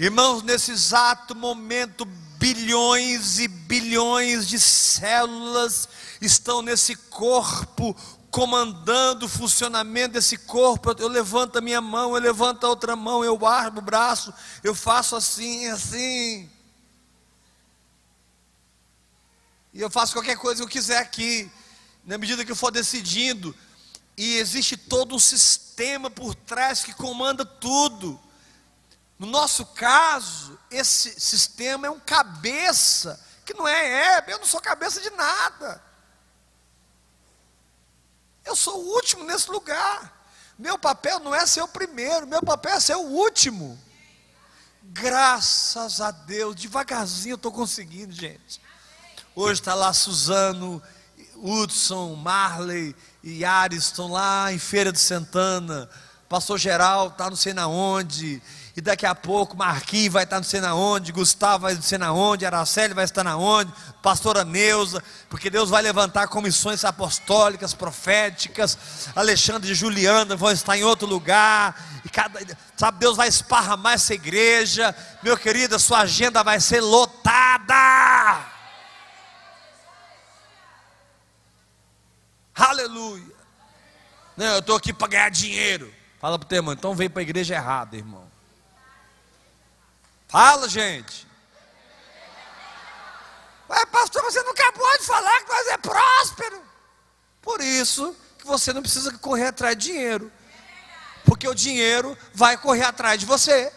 Irmãos, 0.00 0.42
nesse 0.42 0.72
exato 0.72 1.34
momento, 1.34 2.04
bilhões 2.04 3.38
e 3.38 3.46
bilhões 3.46 4.48
de 4.48 4.58
células 4.58 5.88
estão 6.20 6.62
nesse 6.62 6.94
corpo 6.96 7.94
comandando 8.30 9.26
o 9.26 9.28
funcionamento 9.28 10.14
desse 10.14 10.36
corpo. 10.36 10.94
Eu 10.98 11.08
levanto 11.08 11.58
a 11.58 11.60
minha 11.60 11.80
mão, 11.80 12.14
eu 12.14 12.20
levanto 12.20 12.64
a 12.64 12.68
outra 12.68 12.94
mão, 12.94 13.24
eu 13.24 13.46
armo 13.46 13.78
o 13.78 13.82
braço, 13.82 14.32
eu 14.62 14.74
faço 14.74 15.16
assim, 15.16 15.68
assim. 15.68 16.50
E 19.72 19.80
eu 19.80 19.90
faço 19.90 20.12
qualquer 20.12 20.36
coisa 20.36 20.60
que 20.60 20.64
eu 20.64 20.70
quiser 20.70 20.98
aqui, 20.98 21.50
na 22.04 22.18
medida 22.18 22.44
que 22.44 22.52
eu 22.52 22.56
for 22.56 22.70
decidindo. 22.70 23.54
E 24.16 24.36
existe 24.36 24.76
todo 24.76 25.14
um 25.14 25.18
sistema 25.18 26.10
por 26.10 26.34
trás 26.34 26.82
que 26.82 26.92
comanda 26.92 27.44
tudo. 27.44 28.20
No 29.18 29.26
nosso 29.26 29.64
caso, 29.66 30.58
esse 30.70 31.20
sistema 31.20 31.86
é 31.86 31.90
um 31.90 32.00
cabeça, 32.00 33.20
que 33.44 33.54
não 33.54 33.66
é, 33.66 34.18
é, 34.18 34.24
eu 34.28 34.38
não 34.38 34.46
sou 34.46 34.60
cabeça 34.60 35.00
de 35.00 35.10
nada. 35.10 35.87
Eu 38.48 38.56
sou 38.56 38.82
o 38.82 38.94
último 38.94 39.24
nesse 39.24 39.50
lugar. 39.50 40.10
Meu 40.58 40.78
papel 40.78 41.20
não 41.20 41.34
é 41.34 41.44
ser 41.44 41.60
o 41.60 41.68
primeiro, 41.68 42.26
meu 42.26 42.42
papel 42.42 42.72
é 42.72 42.80
ser 42.80 42.96
o 42.96 43.02
último. 43.02 43.78
Graças 44.82 46.00
a 46.00 46.10
Deus, 46.10 46.56
devagarzinho 46.56 47.34
eu 47.34 47.36
estou 47.36 47.52
conseguindo, 47.52 48.10
gente. 48.10 48.58
Hoje 49.34 49.60
está 49.60 49.74
lá 49.74 49.92
Suzano, 49.92 50.82
Hudson, 51.36 52.14
Marley 52.14 52.96
e 53.22 53.42
estão 53.72 54.10
lá 54.10 54.50
em 54.50 54.58
Feira 54.58 54.90
de 54.90 54.98
Santana. 54.98 55.86
Pastor 56.26 56.58
Geral 56.58 57.08
está 57.08 57.28
não 57.28 57.36
sei 57.36 57.52
na 57.52 57.68
onde 57.68 58.42
e 58.78 58.80
daqui 58.80 59.04
a 59.04 59.12
pouco 59.12 59.56
Marquinhos 59.56 60.12
vai 60.12 60.22
estar 60.22 60.36
não 60.36 60.44
sei 60.44 60.60
na 60.60 60.72
onde, 60.72 61.10
Gustavo 61.10 61.62
vai 61.62 61.74
não 61.74 61.82
sei 61.82 61.98
na 61.98 62.12
onde, 62.12 62.46
Araceli 62.46 62.94
vai 62.94 63.04
estar 63.04 63.24
na 63.24 63.36
onde, 63.36 63.72
pastora 64.00 64.44
Neuza, 64.44 65.02
porque 65.28 65.50
Deus 65.50 65.68
vai 65.68 65.82
levantar 65.82 66.28
comissões 66.28 66.84
apostólicas, 66.84 67.74
proféticas, 67.74 68.78
Alexandre 69.16 69.72
e 69.72 69.74
Juliana 69.74 70.36
vão 70.36 70.52
estar 70.52 70.78
em 70.78 70.84
outro 70.84 71.08
lugar, 71.08 71.74
e 72.04 72.08
cada, 72.08 72.38
sabe, 72.76 73.00
Deus 73.00 73.16
vai 73.16 73.26
esparramar 73.26 73.94
essa 73.94 74.14
igreja, 74.14 74.94
meu 75.24 75.36
querido, 75.36 75.74
a 75.74 75.80
sua 75.80 76.02
agenda 76.02 76.44
vai 76.44 76.60
ser 76.60 76.80
lotada. 76.80 77.74
Aleluia. 82.54 83.34
Não, 84.36 84.46
eu 84.46 84.60
estou 84.60 84.76
aqui 84.76 84.92
para 84.92 85.08
ganhar 85.08 85.30
dinheiro. 85.32 85.92
Fala 86.20 86.38
para 86.38 86.46
o 86.46 86.48
teu 86.48 86.58
irmão, 86.58 86.74
então 86.74 86.94
vem 86.94 87.10
para 87.10 87.22
a 87.22 87.24
igreja 87.24 87.56
errada, 87.56 87.96
irmão. 87.96 88.27
Fala, 90.28 90.68
gente. 90.68 91.26
Mas, 93.68 93.84
pastor, 93.86 94.22
você 94.22 94.42
não 94.42 94.52
acabou 94.52 94.98
de 94.98 95.04
falar 95.04 95.40
que 95.40 95.48
nós 95.48 95.66
é 95.68 95.76
próspero. 95.78 96.62
Por 97.40 97.60
isso 97.60 98.14
que 98.38 98.46
você 98.46 98.72
não 98.72 98.82
precisa 98.82 99.10
correr 99.18 99.46
atrás 99.46 99.76
de 99.76 99.86
dinheiro. 99.86 100.32
Porque 101.24 101.48
o 101.48 101.54
dinheiro 101.54 102.16
vai 102.32 102.56
correr 102.56 102.84
atrás 102.84 103.18
de 103.18 103.26
você. 103.26 103.72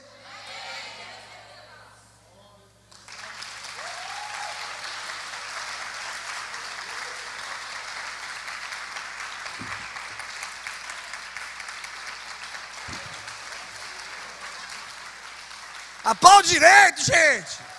Pau 16.16 16.42
direito, 16.42 17.04
gente. 17.04 17.72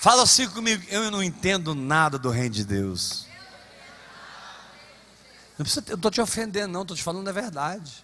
Fala 0.00 0.22
assim 0.22 0.48
comigo, 0.48 0.82
eu 0.88 1.10
não 1.10 1.22
entendo 1.22 1.74
nada 1.74 2.18
do 2.18 2.30
reino 2.30 2.54
de 2.54 2.64
Deus. 2.64 3.26
Não 5.58 5.64
precisa, 5.64 5.84
eu 5.88 5.96
estou 5.96 6.10
te 6.10 6.22
ofendendo, 6.22 6.72
não, 6.72 6.80
estou 6.80 6.96
te 6.96 7.02
falando 7.02 7.28
a 7.28 7.32
verdade. 7.32 8.02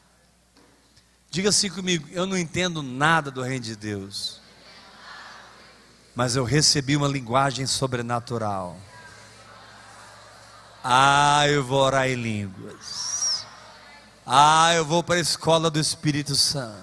Diga 1.30 1.48
assim 1.48 1.70
comigo, 1.70 2.06
eu 2.12 2.26
não 2.26 2.36
entendo 2.36 2.82
nada 2.82 3.30
do 3.30 3.40
reino 3.40 3.64
de 3.64 3.74
Deus. 3.74 4.42
Mas 6.14 6.36
eu 6.36 6.44
recebi 6.44 6.96
uma 6.96 7.08
linguagem 7.08 7.66
sobrenatural. 7.66 8.78
Ah, 10.88 11.48
eu 11.48 11.64
vou 11.64 11.80
orar 11.80 12.06
em 12.06 12.14
línguas. 12.14 13.44
Ah, 14.24 14.72
eu 14.72 14.84
vou 14.84 15.02
para 15.02 15.16
a 15.16 15.20
escola 15.20 15.68
do 15.68 15.80
Espírito 15.80 16.36
Santo. 16.36 16.78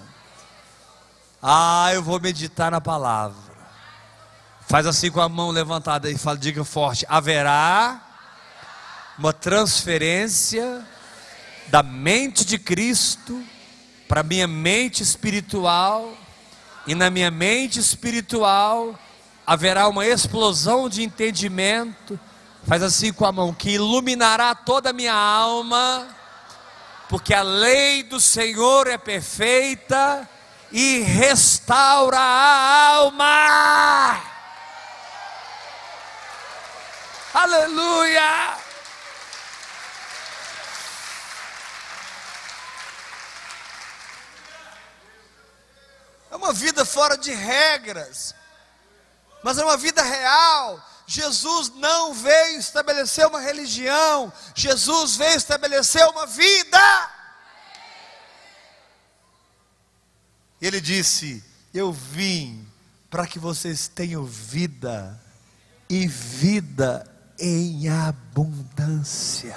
Ah, 1.42 1.88
eu 1.94 2.02
vou 2.02 2.20
meditar 2.20 2.70
na 2.70 2.82
palavra. 2.82 3.54
Faz 4.68 4.86
assim 4.86 5.10
com 5.10 5.22
a 5.22 5.28
mão 5.28 5.48
levantada 5.48 6.10
e 6.10 6.18
fala, 6.18 6.36
diga 6.36 6.62
forte: 6.64 7.06
haverá 7.08 7.98
uma 9.18 9.32
transferência 9.32 10.86
da 11.68 11.82
mente 11.82 12.44
de 12.44 12.58
Cristo 12.58 13.42
para 14.06 14.22
minha 14.22 14.46
mente 14.46 15.02
espiritual 15.02 16.12
e 16.86 16.94
na 16.94 17.08
minha 17.08 17.30
mente 17.30 17.78
espiritual 17.78 18.98
haverá 19.46 19.88
uma 19.88 20.04
explosão 20.04 20.90
de 20.90 21.02
entendimento. 21.02 22.20
Faz 22.66 22.82
assim 22.82 23.12
com 23.12 23.26
a 23.26 23.32
mão, 23.32 23.52
que 23.52 23.72
iluminará 23.72 24.54
toda 24.54 24.88
a 24.88 24.92
minha 24.92 25.12
alma, 25.12 26.08
porque 27.10 27.34
a 27.34 27.42
lei 27.42 28.02
do 28.02 28.18
Senhor 28.18 28.86
é 28.86 28.96
perfeita 28.96 30.26
e 30.72 31.00
restaura 31.00 32.18
a 32.18 32.86
alma. 32.96 34.22
Aleluia! 37.34 38.56
É 46.30 46.36
uma 46.36 46.54
vida 46.54 46.86
fora 46.86 47.18
de 47.18 47.30
regras, 47.30 48.34
mas 49.42 49.58
é 49.58 49.64
uma 49.64 49.76
vida 49.76 50.02
real. 50.02 50.93
Jesus 51.06 51.70
não 51.76 52.14
veio 52.14 52.58
estabelecer 52.58 53.26
uma 53.26 53.40
religião, 53.40 54.32
Jesus 54.54 55.16
veio 55.16 55.36
estabelecer 55.36 56.06
uma 56.08 56.26
vida. 56.26 57.10
Ele 60.60 60.80
disse: 60.80 61.44
Eu 61.74 61.92
vim 61.92 62.66
para 63.10 63.26
que 63.26 63.38
vocês 63.38 63.86
tenham 63.86 64.24
vida 64.24 65.20
e 65.90 66.06
vida 66.06 67.06
em 67.38 67.88
abundância. 67.88 69.56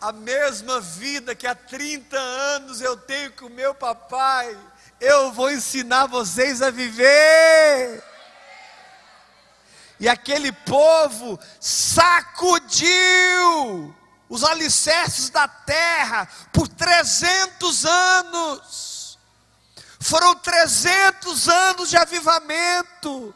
A 0.00 0.12
mesma 0.12 0.80
vida 0.80 1.34
que 1.34 1.46
há 1.46 1.56
30 1.56 2.16
anos 2.16 2.80
eu 2.80 2.96
tenho 2.96 3.32
com 3.32 3.48
meu 3.48 3.74
papai, 3.74 4.56
eu 5.00 5.32
vou 5.32 5.50
ensinar 5.50 6.06
vocês 6.06 6.62
a 6.62 6.70
viver. 6.70 8.04
E 10.00 10.08
aquele 10.08 10.52
povo 10.52 11.38
sacudiu 11.60 12.86
os 14.28 14.44
alicerces 14.44 15.30
da 15.30 15.48
terra 15.48 16.28
por 16.52 16.68
300 16.68 17.84
anos. 17.84 19.18
Foram 19.98 20.34
300 20.36 21.48
anos 21.48 21.90
de 21.90 21.96
avivamento. 21.96 23.34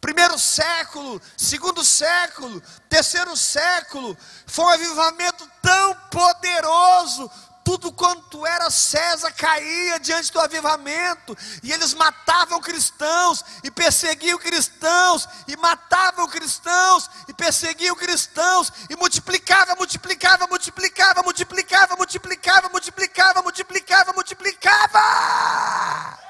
Primeiro 0.00 0.38
século, 0.38 1.20
segundo 1.36 1.84
século, 1.84 2.60
terceiro 2.88 3.36
século, 3.36 4.16
foi 4.46 4.64
um 4.64 4.68
avivamento 4.70 5.48
tão 5.60 5.94
poderoso, 6.10 7.30
tudo 7.64 7.92
quanto 7.92 8.46
era 8.46 8.70
César 8.70 9.32
caía 9.32 9.98
diante 9.98 10.32
do 10.32 10.40
avivamento, 10.40 11.36
e 11.62 11.72
eles 11.72 11.94
matavam 11.94 12.60
cristãos, 12.60 13.44
e 13.62 13.70
perseguiam 13.70 14.38
cristãos, 14.38 15.28
e 15.46 15.56
matavam 15.56 16.26
cristãos, 16.28 17.10
e 17.28 17.34
perseguiam 17.34 17.96
cristãos, 17.96 18.72
e 18.88 18.96
multiplicava, 18.96 19.74
multiplicava, 19.74 20.46
multiplicava, 20.46 21.22
multiplicava, 21.22 21.96
multiplicava, 21.96 22.68
multiplicava, 22.68 23.42
multiplicava, 23.42 24.12
multiplicava. 24.12 26.29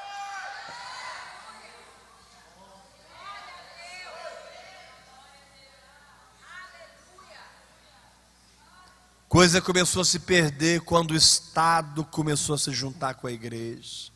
Coisa 9.31 9.63
começou 9.63 10.03
a 10.03 10.05
se 10.05 10.19
perder 10.19 10.81
quando 10.81 11.13
o 11.13 11.17
Estado 11.17 12.05
começou 12.05 12.57
a 12.57 12.59
se 12.59 12.73
juntar 12.73 13.15
com 13.15 13.29
a 13.29 13.31
igreja. 13.31 14.11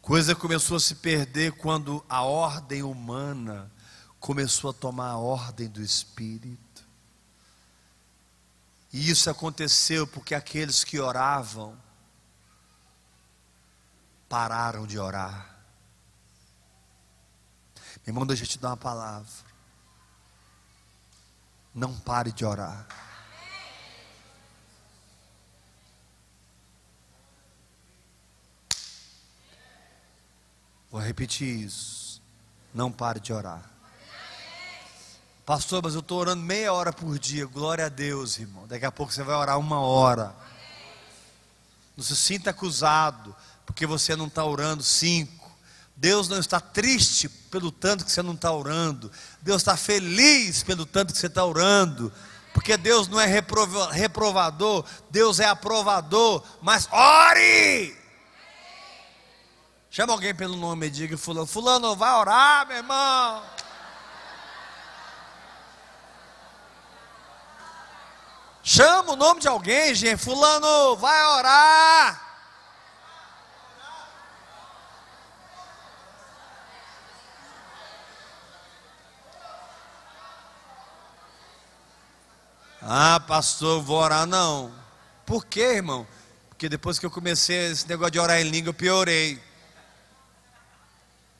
Coisa 0.00 0.36
começou 0.36 0.76
a 0.76 0.80
se 0.80 0.94
perder 0.94 1.50
quando 1.56 2.04
a 2.08 2.22
ordem 2.22 2.84
humana 2.84 3.68
começou 4.20 4.70
a 4.70 4.72
tomar 4.72 5.08
a 5.08 5.16
ordem 5.16 5.68
do 5.68 5.82
Espírito. 5.82 6.84
E 8.92 9.10
isso 9.10 9.28
aconteceu 9.28 10.06
porque 10.06 10.32
aqueles 10.32 10.84
que 10.84 11.00
oravam 11.00 11.76
pararam 14.28 14.86
de 14.86 14.96
orar. 14.96 15.58
Meu 18.06 18.12
irmão, 18.12 18.24
deixa 18.24 18.44
eu 18.44 18.48
te 18.48 18.60
dar 18.60 18.68
uma 18.68 18.76
palavra. 18.76 19.53
Não 21.74 21.92
pare 21.98 22.30
de 22.30 22.44
orar. 22.44 22.86
Vou 30.90 31.00
repetir 31.00 31.48
isso. 31.48 32.22
Não 32.72 32.92
pare 32.92 33.18
de 33.18 33.32
orar. 33.32 33.68
Pastor, 35.44 35.82
mas 35.82 35.94
eu 35.94 36.00
estou 36.00 36.20
orando 36.20 36.42
meia 36.42 36.72
hora 36.72 36.92
por 36.92 37.18
dia. 37.18 37.44
Glória 37.46 37.86
a 37.86 37.88
Deus, 37.88 38.38
irmão. 38.38 38.66
Daqui 38.68 38.86
a 38.86 38.92
pouco 38.92 39.12
você 39.12 39.24
vai 39.24 39.34
orar 39.34 39.58
uma 39.58 39.80
hora. 39.80 40.32
Não 41.96 42.04
se 42.04 42.14
sinta 42.14 42.50
acusado, 42.50 43.34
porque 43.66 43.86
você 43.86 44.14
não 44.14 44.28
está 44.28 44.44
orando 44.44 44.82
cinco. 44.84 45.43
Deus 45.96 46.28
não 46.28 46.38
está 46.38 46.60
triste 46.60 47.28
pelo 47.28 47.70
tanto 47.70 48.04
que 48.04 48.10
você 48.10 48.22
não 48.22 48.34
está 48.34 48.52
orando. 48.52 49.10
Deus 49.40 49.62
está 49.62 49.76
feliz 49.76 50.62
pelo 50.62 50.84
tanto 50.84 51.12
que 51.12 51.18
você 51.18 51.28
está 51.28 51.44
orando. 51.44 52.12
Porque 52.52 52.76
Deus 52.76 53.08
não 53.08 53.20
é 53.20 53.26
reprovador, 53.26 54.84
Deus 55.10 55.40
é 55.40 55.46
aprovador. 55.46 56.42
Mas 56.62 56.88
ore! 56.90 57.96
Chama 59.90 60.12
alguém 60.12 60.34
pelo 60.34 60.56
nome 60.56 60.86
e 60.86 60.90
diga: 60.90 61.16
Fulano, 61.16 61.46
Fulano, 61.46 61.96
vai 61.96 62.12
orar, 62.12 62.66
meu 62.66 62.76
irmão. 62.78 63.42
Chama 68.62 69.12
o 69.12 69.16
nome 69.16 69.40
de 69.40 69.46
alguém, 69.46 69.94
gente. 69.94 70.18
Fulano, 70.18 70.96
vai 70.96 71.24
orar. 71.26 72.23
Ah, 82.86 83.18
pastor, 83.18 83.82
vou 83.82 83.96
orar 83.96 84.26
não. 84.26 84.70
Por 85.24 85.46
quê, 85.46 85.76
irmão? 85.76 86.06
Porque 86.50 86.68
depois 86.68 86.98
que 86.98 87.06
eu 87.06 87.10
comecei 87.10 87.70
esse 87.70 87.88
negócio 87.88 88.10
de 88.10 88.18
orar 88.18 88.38
em 88.38 88.50
língua, 88.50 88.68
eu 88.68 88.74
piorei. 88.74 89.42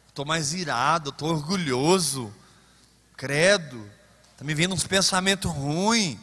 Estou 0.09 0.25
mais 0.25 0.55
irado, 0.55 1.11
estou 1.11 1.29
orgulhoso. 1.29 2.35
Credo. 3.15 3.91
Está 4.33 4.43
me 4.43 4.55
vindo 4.55 4.75
uns 4.75 4.87
pensamentos 4.87 5.51
ruins. 5.51 6.19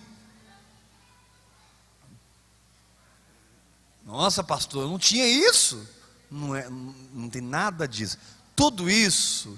Nossa, 4.04 4.44
pastor, 4.44 4.90
não 4.90 4.98
tinha 4.98 5.28
isso. 5.28 5.88
Não, 6.32 6.56
é, 6.56 6.68
não 6.68 7.30
tem 7.30 7.44
nada 7.44 7.88
disso. 7.88 8.18
Tudo 8.56 8.90
isso 8.90 9.56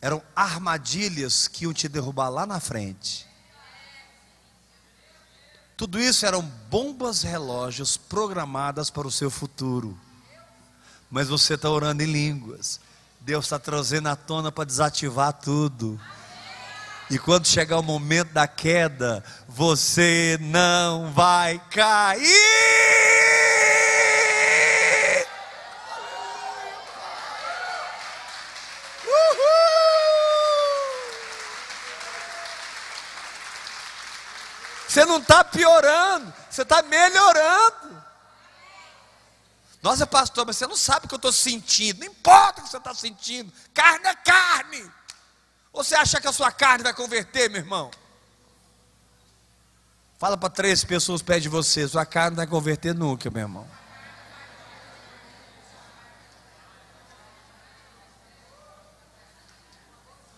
eram 0.00 0.22
armadilhas 0.36 1.48
que 1.48 1.64
iam 1.64 1.72
te 1.72 1.88
derrubar 1.88 2.28
lá 2.28 2.46
na 2.46 2.60
frente. 2.60 3.33
Tudo 5.76 6.00
isso 6.00 6.24
eram 6.24 6.42
bombas 6.70 7.22
relógios 7.22 7.96
programadas 7.96 8.90
para 8.90 9.08
o 9.08 9.12
seu 9.12 9.30
futuro. 9.30 9.98
Mas 11.10 11.28
você 11.28 11.54
está 11.54 11.68
orando 11.68 12.02
em 12.02 12.06
línguas. 12.06 12.80
Deus 13.20 13.46
está 13.46 13.58
trazendo 13.58 14.08
à 14.08 14.16
tona 14.16 14.52
para 14.52 14.64
desativar 14.64 15.32
tudo. 15.32 16.00
E 17.10 17.18
quando 17.18 17.46
chegar 17.46 17.78
o 17.78 17.82
momento 17.82 18.32
da 18.32 18.46
queda, 18.46 19.22
você 19.48 20.38
não 20.40 21.12
vai 21.12 21.60
cair. 21.70 22.53
Você 34.94 35.04
não 35.06 35.18
está 35.18 35.42
piorando, 35.42 36.32
você 36.48 36.62
está 36.62 36.80
melhorando. 36.82 38.00
Nossa, 39.82 40.06
pastor, 40.06 40.46
mas 40.46 40.56
você 40.56 40.68
não 40.68 40.76
sabe 40.76 41.06
o 41.06 41.08
que 41.08 41.14
eu 41.14 41.16
estou 41.16 41.32
sentindo. 41.32 41.98
Não 41.98 42.06
importa 42.06 42.60
o 42.60 42.64
que 42.64 42.70
você 42.70 42.76
está 42.76 42.94
sentindo. 42.94 43.52
Carne 43.74 44.06
é 44.06 44.14
carne. 44.14 44.88
Ou 45.72 45.82
você 45.82 45.96
acha 45.96 46.20
que 46.20 46.28
a 46.28 46.32
sua 46.32 46.52
carne 46.52 46.84
vai 46.84 46.94
converter, 46.94 47.50
meu 47.50 47.60
irmão? 47.60 47.90
Fala 50.16 50.36
para 50.36 50.48
três 50.48 50.84
pessoas 50.84 51.20
perto 51.20 51.42
de 51.42 51.48
você. 51.48 51.88
Sua 51.88 52.06
carne 52.06 52.30
não 52.30 52.36
vai 52.36 52.46
converter 52.46 52.94
nunca, 52.94 53.28
meu 53.30 53.42
irmão. 53.42 53.68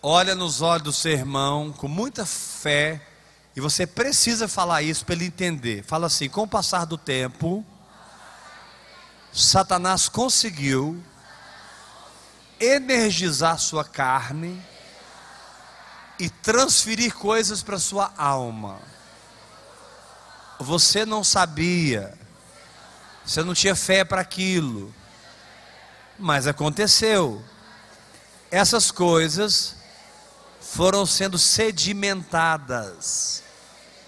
Olha 0.01 0.33
nos 0.33 0.61
olhos 0.61 0.83
do 0.83 0.93
seu 0.93 1.11
irmão 1.11 1.71
com 1.71 1.87
muita 1.87 2.25
fé 2.25 3.16
e 3.57 3.59
você 3.59 3.87
precisa 3.87 4.47
falar 4.47 4.83
isso 4.83 5.03
para 5.03 5.15
ele 5.15 5.25
entender. 5.25 5.83
Fala 5.83 6.05
assim: 6.05 6.29
com 6.29 6.43
o 6.43 6.47
passar 6.47 6.85
do 6.85 6.95
tempo, 6.95 7.65
Satanás 9.33 10.07
conseguiu 10.07 11.03
energizar 12.59 13.57
sua 13.57 13.83
carne 13.83 14.63
e 16.19 16.29
transferir 16.29 17.15
coisas 17.15 17.63
para 17.63 17.79
sua 17.79 18.13
alma. 18.15 18.79
Você 20.59 21.03
não 21.03 21.23
sabia, 21.23 22.15
você 23.25 23.41
não 23.41 23.55
tinha 23.55 23.75
fé 23.75 24.05
para 24.05 24.21
aquilo, 24.21 24.93
mas 26.19 26.45
aconteceu. 26.45 27.43
Essas 28.51 28.91
coisas 28.91 29.77
foram 30.61 31.07
sendo 31.07 31.39
sedimentadas 31.39 33.46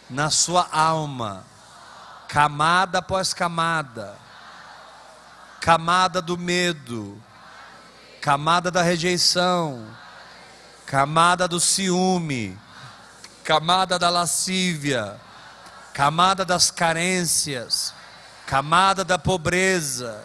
na 0.09 0.29
sua 0.29 0.67
alma, 0.71 1.45
camada 2.27 2.99
após 2.99 3.33
camada, 3.33 4.15
camada 5.61 6.21
do 6.21 6.37
medo, 6.37 7.21
camada 8.21 8.71
da 8.71 8.81
rejeição, 8.81 9.87
camada 10.85 11.47
do 11.47 11.59
ciúme, 11.59 12.57
camada 13.43 13.99
da 13.99 14.09
lascívia, 14.09 15.19
camada 15.93 16.43
das 16.43 16.71
carências, 16.71 17.93
camada 18.45 19.03
da 19.03 19.19
pobreza, 19.19 20.23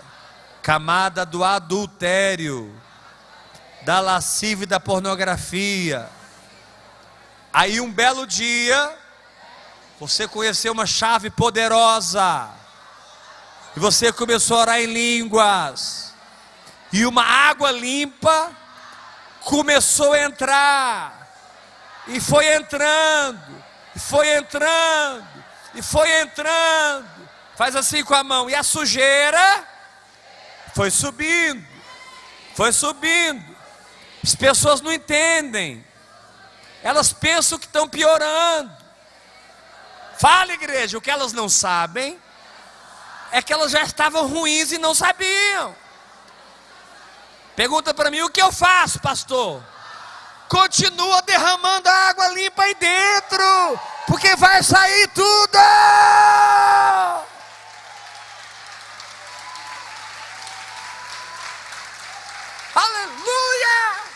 camada 0.62 1.26
do 1.26 1.44
adultério, 1.44 2.74
da 3.82 4.00
lascívia 4.00 4.64
e 4.64 4.66
da 4.66 4.80
pornografia. 4.80 6.08
Aí 7.52 7.80
um 7.80 7.92
belo 7.92 8.26
dia, 8.26 8.96
você 9.98 10.26
conheceu 10.26 10.72
uma 10.72 10.86
chave 10.86 11.30
poderosa, 11.30 12.50
e 13.76 13.80
você 13.80 14.12
começou 14.12 14.58
a 14.58 14.60
orar 14.60 14.80
em 14.80 14.86
línguas, 14.86 16.12
e 16.92 17.06
uma 17.06 17.24
água 17.24 17.70
limpa 17.70 18.52
começou 19.42 20.12
a 20.12 20.20
entrar, 20.20 21.34
e 22.08 22.20
foi 22.20 22.54
entrando, 22.54 23.64
e 23.94 23.98
foi 23.98 24.36
entrando, 24.36 25.44
e 25.74 25.82
foi 25.82 26.20
entrando. 26.20 27.24
Faz 27.56 27.76
assim 27.76 28.02
com 28.02 28.14
a 28.14 28.24
mão, 28.24 28.50
e 28.50 28.54
a 28.54 28.62
sujeira 28.62 29.64
foi 30.74 30.90
subindo, 30.90 31.64
foi 32.54 32.72
subindo. 32.72 33.54
As 34.22 34.34
pessoas 34.34 34.80
não 34.80 34.92
entendem, 34.92 35.84
elas 36.82 37.12
pensam 37.12 37.58
que 37.58 37.66
estão 37.66 37.88
piorando. 37.88 38.83
Fala, 40.18 40.52
igreja, 40.52 40.96
o 40.96 41.00
que 41.00 41.10
elas 41.10 41.32
não 41.32 41.48
sabem 41.48 42.20
é 43.32 43.42
que 43.42 43.52
elas 43.52 43.72
já 43.72 43.82
estavam 43.82 44.28
ruins 44.28 44.72
e 44.72 44.78
não 44.78 44.94
sabiam. 44.94 45.74
Pergunta 47.56 47.92
para 47.92 48.10
mim: 48.10 48.22
o 48.22 48.30
que 48.30 48.40
eu 48.40 48.52
faço, 48.52 49.00
pastor? 49.00 49.62
Continua 50.48 51.22
derramando 51.22 51.88
a 51.88 52.08
água 52.10 52.28
limpa 52.28 52.62
aí 52.62 52.74
dentro, 52.74 53.80
porque 54.06 54.36
vai 54.36 54.62
sair 54.62 55.08
tudo. 55.08 55.58
Aleluia! 62.74 64.13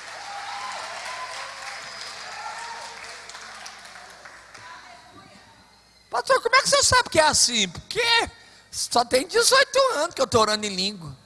Pastor, 6.11 6.43
como 6.43 6.57
é 6.57 6.63
que 6.63 6.69
você 6.69 6.83
sabe 6.83 7.11
que 7.11 7.21
é 7.21 7.25
assim? 7.25 7.69
Porque 7.69 8.01
só 8.71 9.05
tem 9.05 9.27
18 9.27 9.79
anos 9.97 10.15
que 10.15 10.21
eu 10.21 10.25
estou 10.25 10.41
orando 10.41 10.67
em 10.67 10.75
língua. 10.75 11.17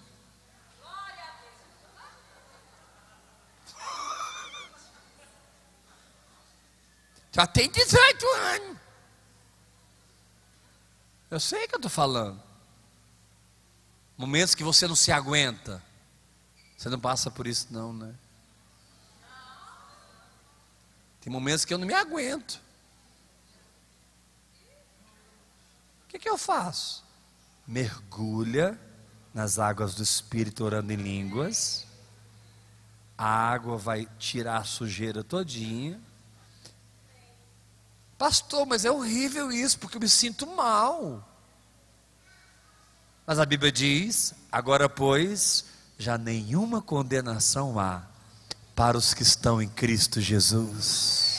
Já 7.33 7.47
tem 7.47 7.71
18 7.71 8.27
anos. 8.27 8.79
Eu 11.31 11.41
sei 11.41 11.67
que 11.67 11.75
eu 11.75 11.79
estou 11.79 11.91
falando. 11.91 12.43
Momentos 14.19 14.55
que 14.55 14.63
você 14.63 14.87
não 14.87 14.95
se 14.95 15.11
aguenta. 15.11 15.83
Você 16.77 16.91
não 16.91 17.01
passa 17.01 17.31
por 17.31 17.47
isso, 17.47 17.69
não, 17.71 17.93
né? 17.93 18.15
Tem 21.23 21.33
momentos 21.33 21.65
que 21.65 21.73
eu 21.73 21.79
não 21.79 21.87
me 21.87 21.95
aguento. 21.95 22.61
Que, 26.23 26.29
que 26.29 26.29
eu 26.31 26.39
faço? 26.39 27.05
Mergulha 27.67 28.79
nas 29.35 29.59
águas 29.59 29.95
do 29.95 30.03
Espírito 30.03 30.65
orando 30.65 30.93
em 30.93 30.97
línguas. 30.97 31.87
A 33.19 33.27
água 33.27 33.77
vai 33.77 34.09
tirar 34.19 34.59
a 34.59 34.65
sujeira 34.65 35.23
todinha 35.25 36.01
Pastor, 38.23 38.65
mas 38.65 38.85
é 38.85 38.91
horrível 38.91 39.51
isso, 39.51 39.77
porque 39.81 39.97
eu 39.97 40.01
me 40.01 40.09
sinto 40.09 40.47
mal. 40.47 41.29
Mas 43.27 43.41
a 43.41 43.45
Bíblia 43.45 43.73
diz: 43.73 44.33
agora, 44.53 44.89
pois, 44.89 45.65
já 45.99 46.17
nenhuma 46.17 46.81
condenação 46.81 47.81
há 47.81 48.05
para 48.77 48.97
os 48.97 49.13
que 49.13 49.25
estão 49.25 49.61
em 49.61 49.69
Cristo 49.69 50.21
Jesus. 50.21 51.32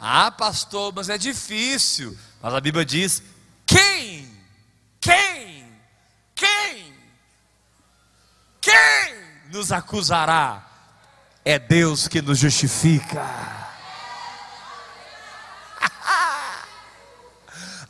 Ah, 0.00 0.30
pastor, 0.30 0.92
mas 0.94 1.10
é 1.10 1.18
difícil. 1.18 2.16
Mas 2.40 2.54
a 2.54 2.60
Bíblia 2.60 2.84
diz: 2.84 3.22
quem? 3.66 4.34
Quem? 4.98 5.70
Quem? 6.34 6.94
Quem 8.60 9.14
nos 9.52 9.70
acusará? 9.70 10.66
É 11.44 11.58
Deus 11.58 12.08
que 12.08 12.22
nos 12.22 12.38
justifica. 12.38 13.24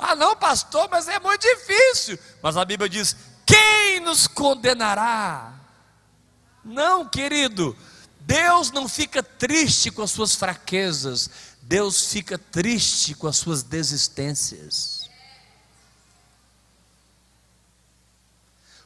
Ah, 0.03 0.17
não, 0.17 0.35
pastor, 0.35 0.89
mas 0.91 1.07
é 1.09 1.21
muito 1.21 1.43
difícil. 1.43 2.19
Mas 2.43 2.57
a 2.57 2.65
Bíblia 2.65 2.89
diz: 2.89 3.15
quem 3.47 4.01
nos 4.01 4.27
condenará? 4.27 5.53
Não, 6.65 7.07
querido, 7.07 7.77
Deus 8.21 8.71
não 8.71 8.89
fica 8.89 9.23
triste 9.23 9.91
com 9.91 10.03
as 10.03 10.11
suas 10.11 10.35
fraquezas, 10.35 11.29
Deus 11.71 12.11
fica 12.11 12.37
triste 12.37 13.15
com 13.15 13.29
as 13.29 13.37
suas 13.37 13.63
desistências. 13.63 15.09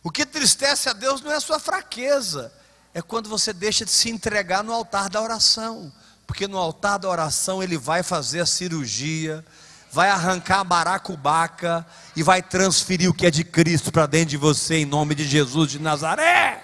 O 0.03 0.11
que 0.11 0.27
tristece 0.27 0.91
a 0.91 0.93
Deus 0.93 1.23
não 1.23 1.33
é 1.33 1.37
a 1.37 1.41
sua 1.41 1.59
fraqueza, 1.59 2.53
é 2.93 3.01
quando 3.01 3.27
você 3.27 3.55
deixa 3.55 3.87
de 3.87 3.91
se 3.91 4.11
entregar 4.11 4.63
no 4.63 4.71
altar 4.71 5.09
da 5.09 5.23
oração, 5.23 5.91
porque 6.27 6.47
no 6.47 6.59
altar 6.59 6.99
da 6.99 7.09
oração 7.09 7.63
Ele 7.63 7.79
vai 7.79 8.03
fazer 8.03 8.41
a 8.41 8.47
cirurgia, 8.47 9.43
vai 9.91 10.11
arrancar 10.11 10.61
a 10.61 10.65
baracubaca 10.65 11.87
e 12.15 12.23
vai 12.23 12.43
transferir 12.43 13.09
o 13.09 13.15
que 13.15 13.25
é 13.25 13.31
de 13.31 13.45
Cristo 13.45 13.91
para 13.91 14.05
dentro 14.05 14.29
de 14.29 14.37
você, 14.37 14.75
em 14.75 14.85
nome 14.85 15.15
de 15.15 15.27
Jesus 15.27 15.71
de 15.71 15.79
Nazaré. 15.79 16.63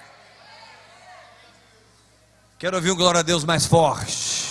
Quero 2.59 2.77
ouvir 2.77 2.91
um 2.91 2.97
glória 2.97 3.21
a 3.21 3.23
Deus 3.23 3.43
mais 3.43 3.65
forte. 3.65 4.50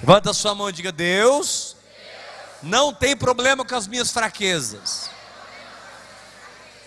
Levanta 0.00 0.32
sua 0.32 0.54
mão 0.54 0.68
e 0.68 0.72
diga: 0.72 0.92
Deus, 0.92 1.76
não 2.62 2.92
tem 2.92 3.16
problema 3.16 3.64
com 3.64 3.74
as 3.74 3.86
minhas 3.86 4.10
fraquezas, 4.10 5.10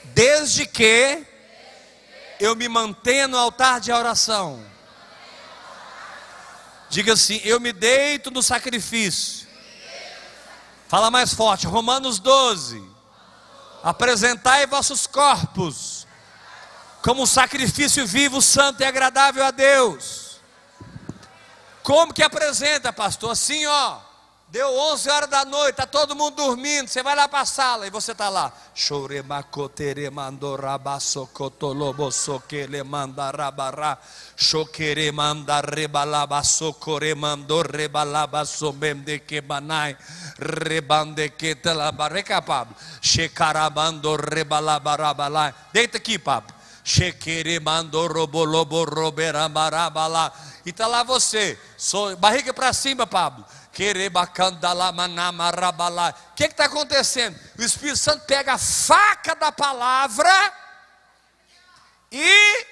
desde 0.05 0.65
que 0.65 1.25
eu 2.39 2.55
me 2.55 2.69
mantenha 2.69 3.27
no 3.27 3.37
altar 3.37 3.79
de 3.79 3.91
oração. 3.91 4.63
Diga 6.89 7.13
assim: 7.13 7.41
eu 7.43 7.59
me 7.59 7.71
deito 7.71 8.31
no 8.31 8.41
sacrifício 8.41 9.49
Fala 10.89 11.11
mais 11.11 11.35
forte, 11.35 11.67
Romanos 11.67 12.17
12. 12.17 12.83
Apresentai 13.83 14.65
vossos 14.65 15.05
corpos 15.05 16.07
como 17.03 17.21
um 17.21 17.27
sacrifício 17.27 18.07
vivo, 18.07 18.41
santo 18.41 18.81
e 18.81 18.85
agradável 18.85 19.45
a 19.45 19.51
Deus. 19.51 20.28
Como 21.83 22.13
que 22.13 22.23
apresenta, 22.23 22.93
pastor? 22.93 23.31
Assim, 23.31 23.65
ó. 23.65 24.09
Deu 24.51 24.67
11 24.67 25.09
horas 25.11 25.29
da 25.29 25.45
noite, 25.45 25.69
está 25.69 25.85
todo 25.85 26.15
mundo 26.15 26.37
dormindo. 26.37 26.87
Você 26.87 27.03
vai 27.03 27.15
lá 27.15 27.27
para 27.27 27.41
a 27.41 27.45
sala 27.45 27.85
e 27.85 27.91
você 27.91 28.13
está 28.13 28.29
lá. 28.29 28.51
Choremacotere 28.73 30.09
mandorabasocotolobo 30.09 32.11
soquele 32.11 32.81
mandarabará. 32.81 33.99
Choquere 34.35 35.11
mandarebalaba 35.11 36.43
socore 36.43 37.13
mandorebalaba 37.13 38.43
somende 38.43 39.19
quebanai. 39.19 39.95
Rebande 40.39 41.29
que 41.29 41.53
telabareca, 41.53 42.41
Pablo. 42.41 42.75
Checarabando 43.01 44.15
rebalabarabalai. 44.15 45.53
Deita 45.71 45.97
aqui, 45.97 46.17
Pablo. 46.17 46.55
E 50.65 50.69
está 50.69 50.87
lá 50.87 51.03
você, 51.03 51.59
sou, 51.77 52.15
barriga 52.17 52.53
para 52.53 52.73
cima, 52.73 53.07
Pablo. 53.07 53.45
O 53.69 53.71
que 53.71 53.83
está 56.43 56.65
acontecendo? 56.65 57.39
O 57.57 57.61
Espírito 57.61 57.97
Santo 57.97 58.25
pega 58.25 58.53
a 58.53 58.57
faca 58.57 59.35
da 59.35 59.51
palavra 59.51 60.29
e 62.11 62.65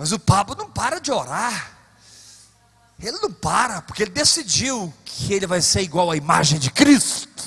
Mas 0.00 0.12
o 0.12 0.18
Pablo 0.18 0.56
não 0.56 0.70
para 0.70 0.98
de 0.98 1.12
orar. 1.12 1.72
Ele 2.98 3.18
não 3.18 3.30
para, 3.30 3.82
porque 3.82 4.02
ele 4.02 4.10
decidiu 4.10 4.90
que 5.04 5.34
ele 5.34 5.46
vai 5.46 5.60
ser 5.60 5.82
igual 5.82 6.10
à 6.10 6.16
imagem 6.16 6.58
de 6.58 6.70
Cristo. 6.70 7.44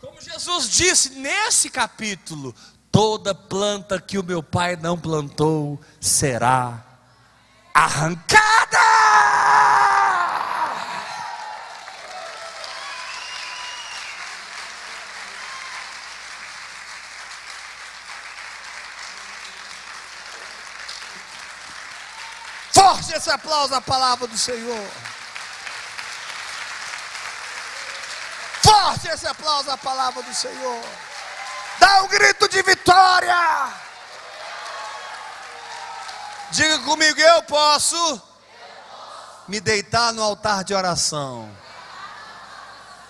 Como 0.00 0.20
Jesus 0.20 0.68
disse 0.68 1.10
nesse 1.18 1.68
capítulo: 1.68 2.54
toda 2.92 3.34
planta 3.34 4.00
que 4.00 4.16
o 4.16 4.22
meu 4.22 4.44
pai 4.44 4.76
não 4.76 4.96
plantou 4.96 5.80
será 6.00 6.86
arrancada. 7.74 8.60
Forte 22.80 23.09
esse 23.20 23.30
aplauso 23.30 23.74
à 23.74 23.82
palavra 23.82 24.26
do 24.26 24.38
Senhor. 24.38 24.90
Forte 28.62 29.08
esse 29.08 29.26
aplauso 29.26 29.70
à 29.70 29.76
palavra 29.76 30.22
do 30.22 30.34
Senhor. 30.34 30.82
Dá 31.78 32.02
um 32.02 32.08
grito 32.08 32.48
de 32.48 32.62
vitória. 32.62 33.68
Diga 36.50 36.78
comigo, 36.78 37.20
eu 37.20 37.42
posso 37.42 38.22
me 39.46 39.60
deitar 39.60 40.14
no 40.14 40.22
altar 40.22 40.64
de 40.64 40.72
oração 40.72 41.54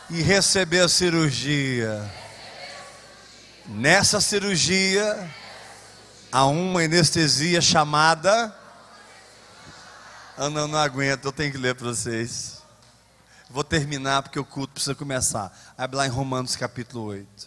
e 0.09 0.23
receber 0.23 0.81
a 0.81 0.89
cirurgia. 0.89 2.13
Nessa 3.65 4.21
cirurgia, 4.21 5.33
há 6.33 6.47
uma 6.47 6.81
anestesia 6.81 7.61
chamada 7.61 8.60
ah, 10.47 10.49
não, 10.49 10.67
não 10.67 10.79
aguento, 10.79 11.27
eu 11.27 11.33
tenho 11.33 11.53
que 11.53 11.59
ler 11.59 11.75
para 11.75 11.89
vocês. 11.89 12.63
Vou 13.51 13.63
terminar 13.63 14.23
porque 14.23 14.39
o 14.39 14.45
culto 14.45 14.73
precisa 14.73 14.95
começar. 14.95 15.55
Abre 15.77 15.99
lá 15.99 16.07
em 16.07 16.09
Romanos 16.09 16.57
capítulo 16.57 17.05
8. 17.05 17.47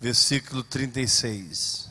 Versículo 0.00 0.64
36. 0.64 1.90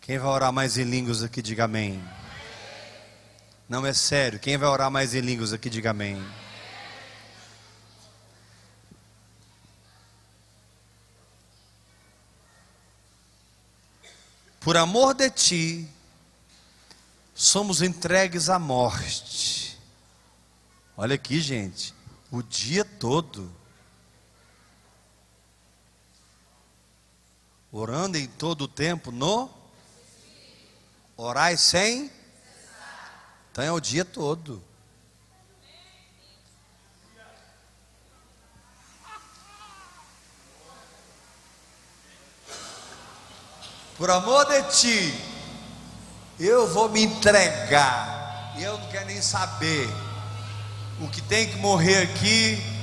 Quem 0.00 0.18
vai 0.18 0.30
orar 0.30 0.50
mais 0.50 0.78
em 0.78 0.84
línguas 0.84 1.22
aqui, 1.22 1.42
diga 1.42 1.64
amém. 1.64 2.02
Não 3.68 3.84
é 3.84 3.92
sério. 3.92 4.40
Quem 4.40 4.56
vai 4.56 4.68
orar 4.68 4.90
mais 4.90 5.14
em 5.14 5.20
línguas 5.20 5.52
aqui, 5.52 5.68
diga 5.68 5.90
amém. 5.90 6.24
Por 14.58 14.76
amor 14.76 15.14
de 15.14 15.30
ti, 15.30 15.88
somos 17.34 17.82
entregues 17.82 18.48
à 18.48 18.58
morte. 18.58 19.78
Olha 20.96 21.14
aqui, 21.14 21.38
gente, 21.40 21.94
o 22.30 22.42
dia 22.42 22.84
todo. 22.84 23.52
Orando 27.70 28.16
em 28.16 28.26
todo 28.26 28.62
o 28.62 28.68
tempo 28.68 29.12
no 29.12 29.50
orai 31.16 31.56
sem 31.56 32.10
então 33.58 33.66
é 33.66 33.72
o 33.72 33.80
dia 33.80 34.04
todo. 34.04 34.62
Por 43.96 44.08
amor 44.12 44.44
de 44.44 44.62
ti, 44.62 45.14
eu 46.38 46.68
vou 46.68 46.88
me 46.88 47.02
entregar. 47.02 48.54
E 48.56 48.62
eu 48.62 48.78
não 48.78 48.88
quero 48.90 49.06
nem 49.06 49.20
saber 49.20 49.88
o 51.00 51.08
que 51.08 51.20
tem 51.22 51.50
que 51.50 51.56
morrer 51.56 52.02
aqui. 52.02 52.77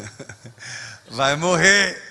Vai 1.10 1.36
morrer. 1.36 2.10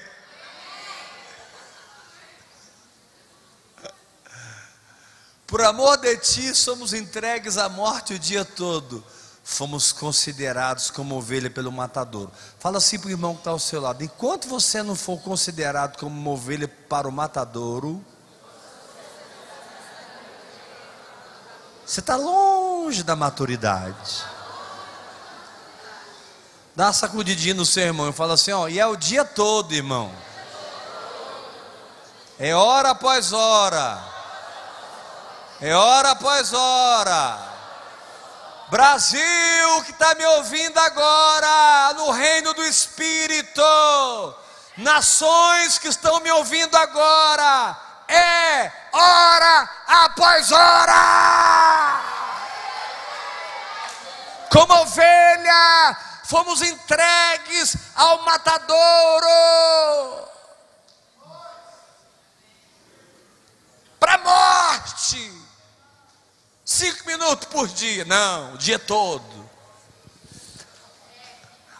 Por 5.47 5.61
amor 5.61 5.97
de 5.97 6.15
ti, 6.17 6.55
somos 6.55 6.93
entregues 6.93 7.57
à 7.57 7.67
morte 7.67 8.13
o 8.13 8.19
dia 8.19 8.45
todo. 8.45 9.03
Fomos 9.43 9.91
considerados 9.91 10.89
como 10.89 11.15
ovelha 11.15 11.49
pelo 11.49 11.71
matador. 11.71 12.29
Fala 12.57 12.77
assim 12.77 12.97
para 12.97 13.07
o 13.07 13.11
irmão 13.11 13.33
que 13.33 13.41
está 13.41 13.51
ao 13.51 13.59
seu 13.59 13.81
lado: 13.81 14.03
enquanto 14.03 14.47
você 14.47 14.81
não 14.81 14.95
for 14.95 15.19
considerado 15.19 15.97
como 15.97 16.17
uma 16.17 16.31
ovelha 16.31 16.67
para 16.67 17.07
o 17.07 17.11
matadouro, 17.11 18.03
você 21.85 21.99
está 21.99 22.15
longe 22.15 23.03
da 23.03 23.15
maturidade. 23.15 24.23
Dá 26.75 26.85
uma 26.85 26.93
sacudidinha 26.93 27.53
no 27.53 27.65
seu 27.65 27.83
irmão 27.83 28.09
e 28.09 28.13
fala 28.13 28.35
assim: 28.35 28.51
ó, 28.51 28.67
e 28.67 28.79
é 28.79 28.85
o 28.85 28.95
dia 28.95 29.25
todo, 29.25 29.73
irmão. 29.73 30.11
É 32.39 32.55
hora 32.55 32.91
após 32.91 33.33
hora. 33.33 34.01
É 35.59 35.75
hora 35.75 36.11
após 36.11 36.53
hora. 36.53 37.51
Brasil 38.69 39.83
que 39.85 39.91
está 39.91 40.15
me 40.15 40.25
ouvindo 40.25 40.79
agora, 40.79 41.93
no 41.95 42.09
reino 42.11 42.53
do 42.53 42.63
Espírito, 42.63 43.61
nações 44.77 45.77
que 45.77 45.89
estão 45.89 46.21
me 46.21 46.31
ouvindo 46.31 46.75
agora, 46.77 47.77
é 48.07 48.71
hora 48.93 49.69
após 49.87 50.51
hora. 50.53 52.01
Como 54.49 54.73
ovelha, 54.73 55.97
fomos 56.31 56.61
entregues 56.61 57.75
ao 57.93 58.23
matadouro 58.23 59.27
para 63.99 64.13
a 64.13 64.17
morte. 64.17 65.29
Cinco 66.63 67.05
minutos 67.05 67.49
por 67.49 67.67
dia, 67.67 68.05
não, 68.05 68.53
o 68.53 68.57
dia 68.57 68.79
todo. 68.79 69.49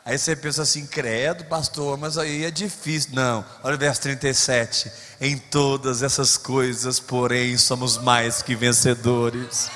Aí 0.04 0.18
você 0.18 0.36
pensa 0.36 0.64
assim, 0.64 0.86
credo, 0.86 1.46
pastor, 1.46 1.98
mas 1.98 2.18
aí 2.18 2.44
é 2.44 2.52
difícil. 2.52 3.12
Não, 3.14 3.46
olha 3.64 3.76
o 3.76 3.80
verso 3.80 4.02
37. 4.02 4.92
Em 5.22 5.38
todas 5.38 6.04
essas 6.04 6.36
coisas, 6.36 7.00
porém, 7.00 7.58
somos 7.58 7.98
mais 7.98 8.42
que 8.42 8.54
vencedores 8.54 9.72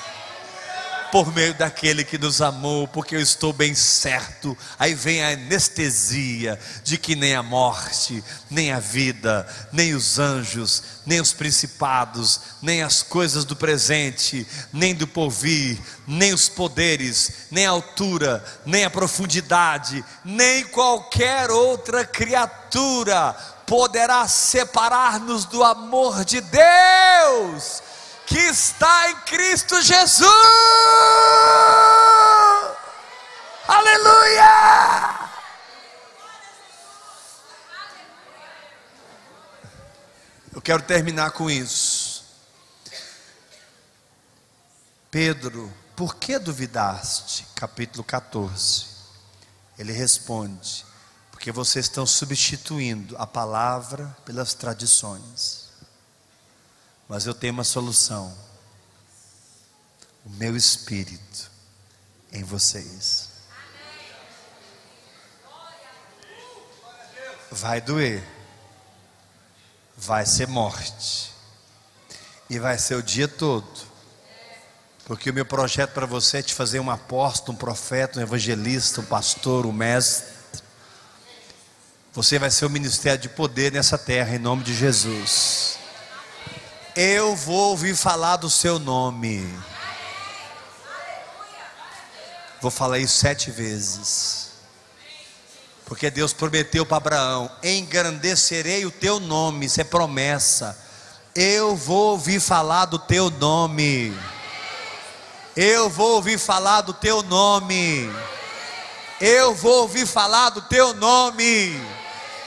por 1.16 1.34
meio 1.34 1.54
daquele 1.54 2.04
que 2.04 2.18
nos 2.18 2.42
amou, 2.42 2.86
porque 2.86 3.16
eu 3.16 3.20
estou 3.22 3.50
bem 3.50 3.74
certo. 3.74 4.54
Aí 4.78 4.92
vem 4.92 5.24
a 5.24 5.30
anestesia 5.30 6.60
de 6.84 6.98
que 6.98 7.16
nem 7.16 7.34
a 7.34 7.42
morte, 7.42 8.22
nem 8.50 8.70
a 8.70 8.78
vida, 8.78 9.48
nem 9.72 9.94
os 9.94 10.18
anjos, 10.18 10.82
nem 11.06 11.18
os 11.18 11.32
principados, 11.32 12.40
nem 12.60 12.82
as 12.82 13.02
coisas 13.02 13.46
do 13.46 13.56
presente, 13.56 14.46
nem 14.70 14.94
do 14.94 15.06
porvir, 15.06 15.78
nem 16.06 16.34
os 16.34 16.50
poderes, 16.50 17.46
nem 17.50 17.64
a 17.64 17.70
altura, 17.70 18.44
nem 18.66 18.84
a 18.84 18.90
profundidade, 18.90 20.04
nem 20.22 20.64
qualquer 20.64 21.50
outra 21.50 22.04
criatura 22.04 23.32
poderá 23.66 24.28
separar-nos 24.28 25.46
do 25.46 25.64
amor 25.64 26.26
de 26.26 26.42
Deus 26.42 27.85
que 28.26 28.38
está 28.38 29.10
em 29.10 29.16
Cristo 29.20 29.80
Jesus. 29.80 30.28
Aleluia! 33.68 35.30
Eu 40.52 40.60
quero 40.60 40.82
terminar 40.82 41.30
com 41.30 41.48
isso. 41.48 42.24
Pedro, 45.10 45.72
por 45.94 46.16
que 46.16 46.38
duvidaste? 46.38 47.46
Capítulo 47.54 48.02
14. 48.02 48.86
Ele 49.78 49.92
responde: 49.92 50.84
porque 51.30 51.52
vocês 51.52 51.84
estão 51.86 52.04
substituindo 52.04 53.16
a 53.18 53.26
palavra 53.26 54.16
pelas 54.24 54.52
tradições. 54.52 55.65
Mas 57.08 57.26
eu 57.26 57.34
tenho 57.34 57.52
uma 57.52 57.64
solução. 57.64 58.36
O 60.24 60.30
meu 60.30 60.56
espírito 60.56 61.50
em 62.32 62.42
vocês. 62.42 63.28
Vai 67.50 67.80
doer. 67.80 68.22
Vai 69.96 70.26
ser 70.26 70.48
morte. 70.48 71.32
E 72.50 72.58
vai 72.58 72.78
ser 72.78 72.96
o 72.96 73.02
dia 73.02 73.28
todo. 73.28 73.86
Porque 75.04 75.30
o 75.30 75.34
meu 75.34 75.46
projeto 75.46 75.92
para 75.92 76.04
você 76.04 76.38
é 76.38 76.42
te 76.42 76.52
fazer 76.52 76.80
um 76.80 76.90
apóstolo, 76.90 77.52
um 77.52 77.56
profeta, 77.56 78.18
um 78.18 78.22
evangelista, 78.22 79.00
um 79.00 79.04
pastor, 79.04 79.64
um 79.64 79.72
mestre. 79.72 80.34
Você 82.12 82.38
vai 82.38 82.50
ser 82.50 82.66
o 82.66 82.70
ministério 82.70 83.20
de 83.20 83.28
poder 83.28 83.70
nessa 83.70 83.96
terra, 83.96 84.34
em 84.34 84.38
nome 84.38 84.64
de 84.64 84.74
Jesus. 84.74 85.75
Eu 86.96 87.36
vou 87.36 87.72
ouvir 87.72 87.94
falar 87.94 88.36
do 88.36 88.48
seu 88.48 88.78
nome. 88.78 89.46
Vou 92.58 92.70
falar 92.70 92.98
isso 92.98 93.18
sete 93.18 93.50
vezes. 93.50 94.52
Porque 95.84 96.10
Deus 96.10 96.32
prometeu 96.32 96.86
para 96.86 96.96
Abraão: 96.96 97.50
engrandecerei 97.62 98.86
o 98.86 98.90
teu 98.90 99.20
nome, 99.20 99.66
isso 99.66 99.78
é 99.78 99.84
promessa. 99.84 100.74
Eu 101.34 101.76
vou 101.76 102.12
ouvir 102.12 102.40
falar 102.40 102.86
do 102.86 102.98
teu 102.98 103.28
nome. 103.28 104.18
Eu 105.54 105.90
vou 105.90 106.14
ouvir 106.14 106.38
falar 106.38 106.80
do 106.80 106.94
teu 106.94 107.22
nome. 107.22 108.10
Eu 109.20 109.54
vou 109.54 109.82
ouvir 109.82 110.06
falar 110.06 110.48
do 110.48 110.62
teu 110.62 110.94
nome. 110.94 111.78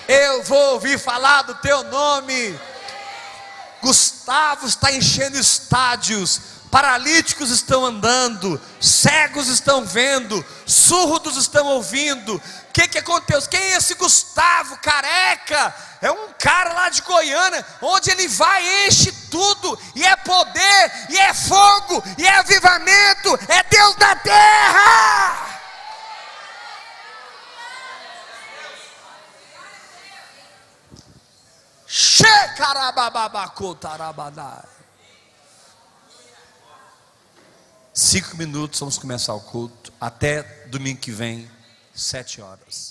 Eu 0.07 0.41
vou 0.41 0.73
ouvir 0.73 0.97
falar 0.97 1.43
do 1.43 1.53
teu 1.53 1.83
nome. 1.83 2.59
Gustavo 3.81 4.67
está 4.67 4.91
enchendo 4.91 5.37
estádios, 5.37 6.41
paralíticos 6.69 7.49
estão 7.49 7.85
andando, 7.85 8.61
cegos 8.79 9.47
estão 9.47 9.83
vendo, 9.85 10.45
surdos 10.65 11.37
estão 11.37 11.65
ouvindo. 11.65 12.35
O 12.35 12.71
que, 12.71 12.87
que 12.87 12.97
aconteceu? 12.99 13.49
Quem 13.49 13.59
é 13.59 13.77
esse 13.77 13.95
Gustavo 13.95 14.77
careca? 14.77 15.73
É 16.01 16.11
um 16.11 16.29
cara 16.37 16.73
lá 16.73 16.89
de 16.89 17.01
Goiânia, 17.01 17.65
onde 17.81 18.11
ele 18.11 18.27
vai, 18.27 18.87
enche 18.87 19.11
tudo, 19.29 19.77
e 19.95 20.05
é 20.05 20.15
poder, 20.15 21.07
e 21.09 21.17
é 21.17 21.33
fogo, 21.33 22.03
e 22.17 22.25
é 22.25 22.37
avivamento, 22.37 23.39
é 23.47 23.63
Deus 23.63 23.95
da 23.95 24.15
terra. 24.15 25.58
Cinco 37.91 38.37
minutos, 38.37 38.79
vamos 38.79 38.99
começar 38.99 39.33
o 39.33 39.41
culto. 39.41 39.91
Até 39.99 40.43
domingo 40.67 40.99
que 40.99 41.11
vem, 41.11 41.49
sete 41.91 42.41
horas. 42.41 42.87